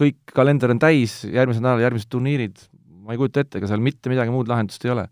kõik, 0.00 0.18
kalender 0.36 0.74
on 0.74 0.80
täis, 0.82 1.22
järgmisel 1.24 1.64
nädalal 1.64 1.86
järgmised 1.86 2.10
turniirid, 2.12 2.66
ma 3.04 3.14
ei 3.14 3.20
kujuta 3.20 3.44
ette, 3.44 3.60
ega 3.60 3.70
seal 3.70 3.84
mitte 3.84 4.12
midagi 4.12 4.34
muud 4.34 4.50
lahendust 4.50 4.84
ei 4.84 4.92
ole. 4.92 5.08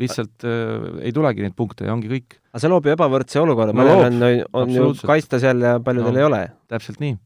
lihtsalt 0.00 0.44
äh, 0.48 1.04
ei 1.08 1.12
tulegi 1.16 1.44
neid 1.44 1.56
punkte 1.56 1.86
ja 1.88 1.92
ongi 1.92 2.10
kõik. 2.10 2.40
aga 2.52 2.64
see 2.64 2.72
loob 2.72 2.88
ju 2.88 2.96
ebavõrdse 2.96 3.40
olukorra 3.42 3.76
no,, 3.76 3.84
mõnel 3.84 4.08
on, 4.08 4.42
on 4.62 4.74
ju 4.74 4.90
kaitsta 5.04 5.40
seal 5.42 5.62
ja 5.64 5.78
paljudel 5.80 6.12
no, 6.16 6.20
ei 6.20 6.28
ole. 6.30 6.42
täpselt 6.72 7.00
nii 7.04 7.16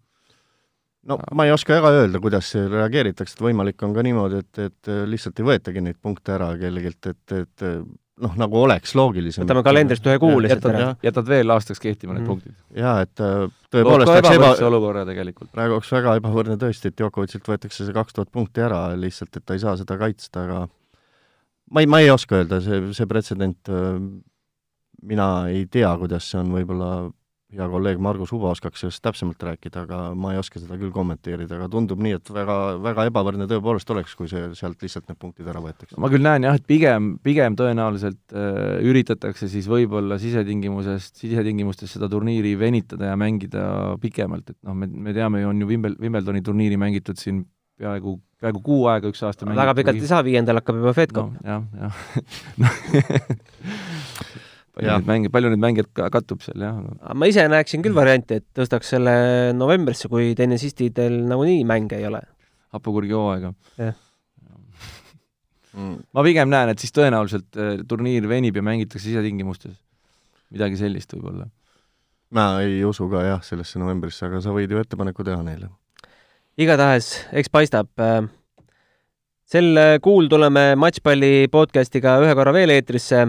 no 1.11 1.17
ma 1.35 1.47
ei 1.47 1.55
oska 1.55 1.79
väga 1.79 1.95
öelda, 2.03 2.21
kuidas 2.23 2.51
reageeritakse, 2.55 3.39
et 3.39 3.47
võimalik 3.47 3.83
on 3.87 3.95
ka 3.97 4.05
niimoodi, 4.05 4.43
et, 4.45 4.63
et 4.67 4.93
lihtsalt 5.09 5.39
ei 5.41 5.47
võetagi 5.49 5.83
neid 5.87 5.99
punkte 6.03 6.35
ära 6.37 6.51
kellelgi, 6.61 6.93
et, 7.15 7.39
et 7.41 7.67
noh, 8.21 8.35
nagu 8.41 8.59
oleks 8.63 8.95
loogilisem. 8.99 9.45
võtame 9.45 9.63
kalendrist 9.67 10.07
ühe 10.07 10.19
kuu 10.23 10.41
lihtsalt 10.43 10.69
ära. 10.71 10.91
jätad 11.05 11.29
veel 11.31 11.55
aastaks 11.55 11.83
kehtima 11.83 12.15
need 12.17 12.25
mm. 12.25 12.31
punktid. 12.31 12.57
jaa, 12.77 12.97
et 13.07 13.23
äh, 13.25 13.47
tõepoolest 13.73 14.13
läks 14.17 14.35
eba... 14.37 14.51
olukorra 14.69 15.05
tegelikult. 15.09 15.51
praegu 15.55 15.79
oleks 15.79 15.93
väga 15.95 16.17
ebavõrdne 16.21 16.59
tõesti, 16.61 16.91
et 16.91 16.99
Djokovic'ilt 17.01 17.53
võetakse 17.53 17.87
see 17.87 17.97
kaks 17.97 18.17
tuhat 18.17 18.33
punkti 18.35 18.65
ära 18.65 18.83
lihtsalt, 18.99 19.37
et 19.37 19.47
ta 19.47 19.57
ei 19.57 19.63
saa 19.63 19.77
seda 19.81 19.99
kaitsta, 20.01 20.47
aga 20.47 20.65
ma 21.71 21.85
ei, 21.85 21.91
ma 21.91 22.03
ei 22.03 22.11
oska 22.13 22.41
öelda, 22.41 22.61
see, 22.65 22.83
see 22.97 23.09
pretsedent, 23.11 23.73
äh, 23.73 23.97
mina 25.11 25.31
ei 25.53 25.65
tea, 25.71 25.93
kuidas 26.01 26.29
see 26.31 26.43
on, 26.43 26.53
võib-olla 26.57 26.91
hea 27.51 27.67
kolleeg 27.71 27.99
Margus 28.03 28.31
Uba 28.35 28.53
oskaks 28.55 28.85
sellest 28.85 29.03
täpsemalt 29.03 29.43
rääkida, 29.43 29.85
aga 29.87 29.99
ma 30.19 30.33
ei 30.35 30.41
oska 30.41 30.61
seda 30.63 30.77
küll 30.79 30.93
kommenteerida, 30.95 31.57
aga 31.59 31.67
tundub 31.73 32.01
nii, 32.03 32.15
et 32.21 32.31
väga, 32.35 32.57
väga 32.83 33.07
ebavõrdne 33.11 33.49
tõepoolest 33.51 33.91
oleks, 33.95 34.15
kui 34.19 34.31
see, 34.31 34.43
sealt 34.59 34.83
lihtsalt 34.85 35.09
need 35.11 35.19
punktid 35.21 35.49
ära 35.51 35.63
võetakse. 35.65 35.99
ma 36.01 36.11
küll 36.13 36.25
näen 36.27 36.47
jah, 36.47 36.59
et 36.61 36.67
pigem, 36.71 37.13
pigem 37.27 37.59
tõenäoliselt 37.59 38.35
äh, 38.35 38.79
üritatakse 38.87 39.51
siis 39.51 39.67
võib-olla 39.71 40.21
sisetingimusest, 40.23 41.17
sisetingimustes 41.23 41.97
seda 41.97 42.11
turniiri 42.13 42.55
venitada 42.61 43.11
ja 43.11 43.17
mängida 43.21 43.65
pikemalt, 44.03 44.55
et 44.55 44.59
noh, 44.67 44.77
me, 44.79 44.87
me 44.91 45.17
teame 45.17 45.43
ju, 45.43 45.51
on 45.51 45.65
ju 45.65 45.71
Wimbel-, 45.73 45.99
Wimbledoni 46.03 46.45
turniiri 46.47 46.79
mängitud 46.81 47.19
siin 47.19 47.43
peaaegu, 47.81 48.15
peaaegu 48.41 48.63
kuu 48.63 48.85
aega, 48.93 49.11
üks 49.11 49.25
aasta 49.27 49.49
väga 49.49 49.75
pikalt 49.81 49.99
ei 49.99 50.11
saa, 50.11 50.23
viiendal 50.27 50.61
hakkab 50.61 50.79
juba 50.83 50.95
Fed 50.97 51.17
Cup 51.17 51.35
no,. 51.35 51.41
jah, 51.43 51.63
jah 51.81 51.93
palju 54.81 54.99
neid 54.99 55.09
mänge, 55.09 55.31
palju 55.33 55.51
neid 55.53 55.63
mängijaid 55.63 55.89
ka- 55.97 56.09
kattub 56.13 56.43
seal, 56.45 56.63
jah. 56.65 56.79
ma 57.15 57.29
ise 57.29 57.47
näeksin 57.51 57.83
küll 57.85 57.97
varianti, 57.97 58.41
et 58.41 58.47
tõstaks 58.57 58.93
selle 58.95 59.15
novembrisse, 59.57 60.09
kui 60.13 60.33
tennisistidel 60.39 61.21
nagunii 61.31 61.65
mänge 61.69 61.99
ei 61.99 62.07
ole. 62.09 62.23
hapukurgi 62.77 63.17
hooaega. 63.17 63.53
Jah. 63.79 63.95
mm. 65.75 65.97
ma 66.17 66.25
pigem 66.27 66.51
näen, 66.53 66.73
et 66.73 66.83
siis 66.83 66.95
tõenäoliselt 66.97 67.61
äh, 67.61 67.85
turniir 67.89 68.29
venib 68.31 68.57
ja 68.57 68.63
mängitakse 68.63 69.09
sisetingimustes. 69.09 69.77
midagi 70.51 70.81
sellist 70.81 71.13
võib-olla. 71.15 71.51
ma 72.31 72.49
ei 72.65 72.83
usu 72.85 73.09
ka 73.11 73.25
jah, 73.27 73.45
sellesse 73.45 73.83
novembrisse, 73.83 74.27
aga 74.27 74.41
sa 74.41 74.57
võid 74.57 74.73
ju 74.73 74.81
ettepaneku 74.81 75.27
teha 75.27 75.43
neile. 75.47 75.71
igatahes, 76.59 77.13
eks 77.33 77.53
paistab. 77.53 77.93
sel 79.45 79.79
kuul 80.01 80.29
tuleme 80.31 80.75
Matšpalli 80.77 81.49
podcastiga 81.53 82.21
ühe 82.25 82.35
korra 82.35 82.55
veel 82.55 82.71
eetrisse. 82.79 83.29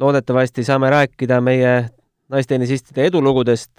Loodetavasti 0.00 0.64
saame 0.64 0.90
rääkida 0.90 1.40
meie 1.40 1.88
naistennisistide 2.28 3.06
edulugudest. 3.06 3.72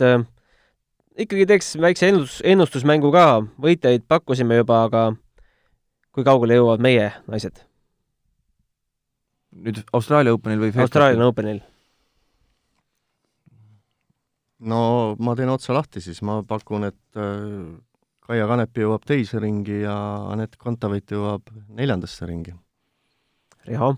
ikkagi 1.17 1.45
teeks 1.45 1.77
väikse 1.81 2.07
ennustus, 2.07 2.41
ennustusmängu 2.45 3.11
ka, 3.11 3.43
võitjaid 3.61 4.05
pakkusime 4.07 4.59
juba, 4.59 4.83
aga 4.83 5.07
kui 6.11 6.23
kaugele 6.23 6.59
jõuavad 6.59 6.83
meie 6.83 7.11
naised? 7.27 7.63
nüüd 9.57 9.81
Austraalia 9.93 10.35
Openil 10.37 10.61
või 10.61 10.71
Austraalia 10.83 11.25
Openil. 11.25 11.59
no 14.59 15.15
ma 15.19 15.35
teen 15.37 15.49
otsa 15.49 15.73
lahti 15.73 16.01
siis, 16.01 16.21
ma 16.21 16.41
pakun, 16.47 16.89
et 16.91 17.19
äh, 17.19 17.77
Kaia 18.27 18.47
Kanepi 18.49 18.83
jõuab 18.83 19.05
teise 19.07 19.39
ringi 19.39 19.81
ja 19.85 19.95
Anett 20.33 20.57
Kontaveit 20.59 21.09
jõuab 21.13 21.47
neljandasse 21.77 22.27
ringi. 22.27 22.51
Riho, 23.67 23.93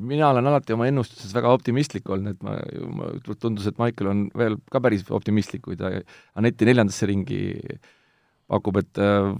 mina 0.00 0.30
olen 0.32 0.50
alati 0.50 0.74
oma 0.76 0.88
ennustustes 0.90 1.34
väga 1.36 1.52
optimistlik 1.54 2.08
olnud, 2.10 2.36
et 2.36 2.42
ma, 2.46 2.56
ma, 2.96 3.12
tundus, 3.40 3.68
et 3.70 3.78
Michael 3.80 4.10
on 4.12 4.24
veel 4.36 4.58
ka 4.72 4.82
päris 4.84 5.06
optimistlik, 5.10 5.64
kui 5.66 5.78
ta 5.80 5.92
Aneti 6.38 6.68
neljandasse 6.68 7.08
ringi 7.10 7.40
pakub, 8.50 8.78
et 8.82 9.00
äh, 9.02 9.32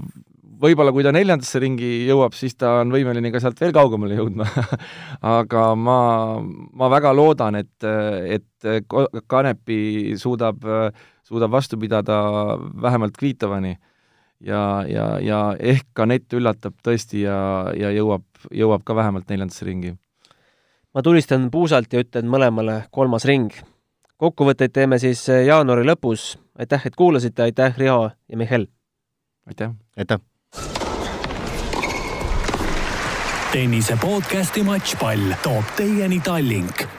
võib-olla 0.60 0.92
kui 0.94 1.04
ta 1.06 1.12
neljandasse 1.14 1.60
ringi 1.62 1.90
jõuab, 2.08 2.36
siis 2.36 2.56
ta 2.58 2.80
on 2.82 2.94
võimeline 2.94 3.30
ka 3.34 3.40
sealt 3.42 3.60
veel 3.60 3.74
kaugemale 3.76 4.16
jõudma 4.18 4.46
aga 5.38 5.66
ma, 5.78 5.98
ma 6.42 6.92
väga 6.92 7.12
loodan, 7.16 7.60
et, 7.60 7.86
et 7.86 8.70
Kanepi 9.30 10.16
suudab, 10.18 10.64
suudab 11.26 11.52
vastu 11.52 11.78
pidada 11.80 12.16
vähemalt 12.82 13.16
Kvitovani 13.18 13.76
ja, 14.40 14.84
ja, 14.88 15.06
ja 15.22 15.40
ehk 15.58 16.04
Anett 16.04 16.32
üllatab 16.36 16.76
tõesti 16.84 17.24
ja, 17.24 17.38
ja 17.76 17.92
jõuab, 17.94 18.26
jõuab 18.52 18.84
ka 18.86 18.96
vähemalt 18.96 19.30
neljandasse 19.30 19.68
ringi. 19.68 19.94
Ma 20.96 21.02
tulistan 21.02 21.50
puusalt 21.52 21.92
ja 21.92 22.00
ütlen 22.00 22.28
mõlemale 22.32 22.86
kolmas 22.90 23.26
ring. 23.28 23.52
kokkuvõtteid 24.16 24.72
teeme 24.72 24.98
siis 24.98 25.26
jaanuari 25.28 25.84
lõpus. 25.84 26.38
aitäh, 26.58 26.86
et 26.86 26.96
kuulasite, 26.96 27.42
aitäh, 27.42 27.76
Riho 27.76 28.10
ja 28.28 28.36
Mihhail! 28.36 28.66
aitäh! 29.46 29.70
aitäh! 29.96 30.18
tennise 33.52 33.98
podcasti 34.00 34.62
Matšpall 34.62 35.36
toob 35.42 35.64
teieni 35.76 36.20
Tallink 36.20 36.95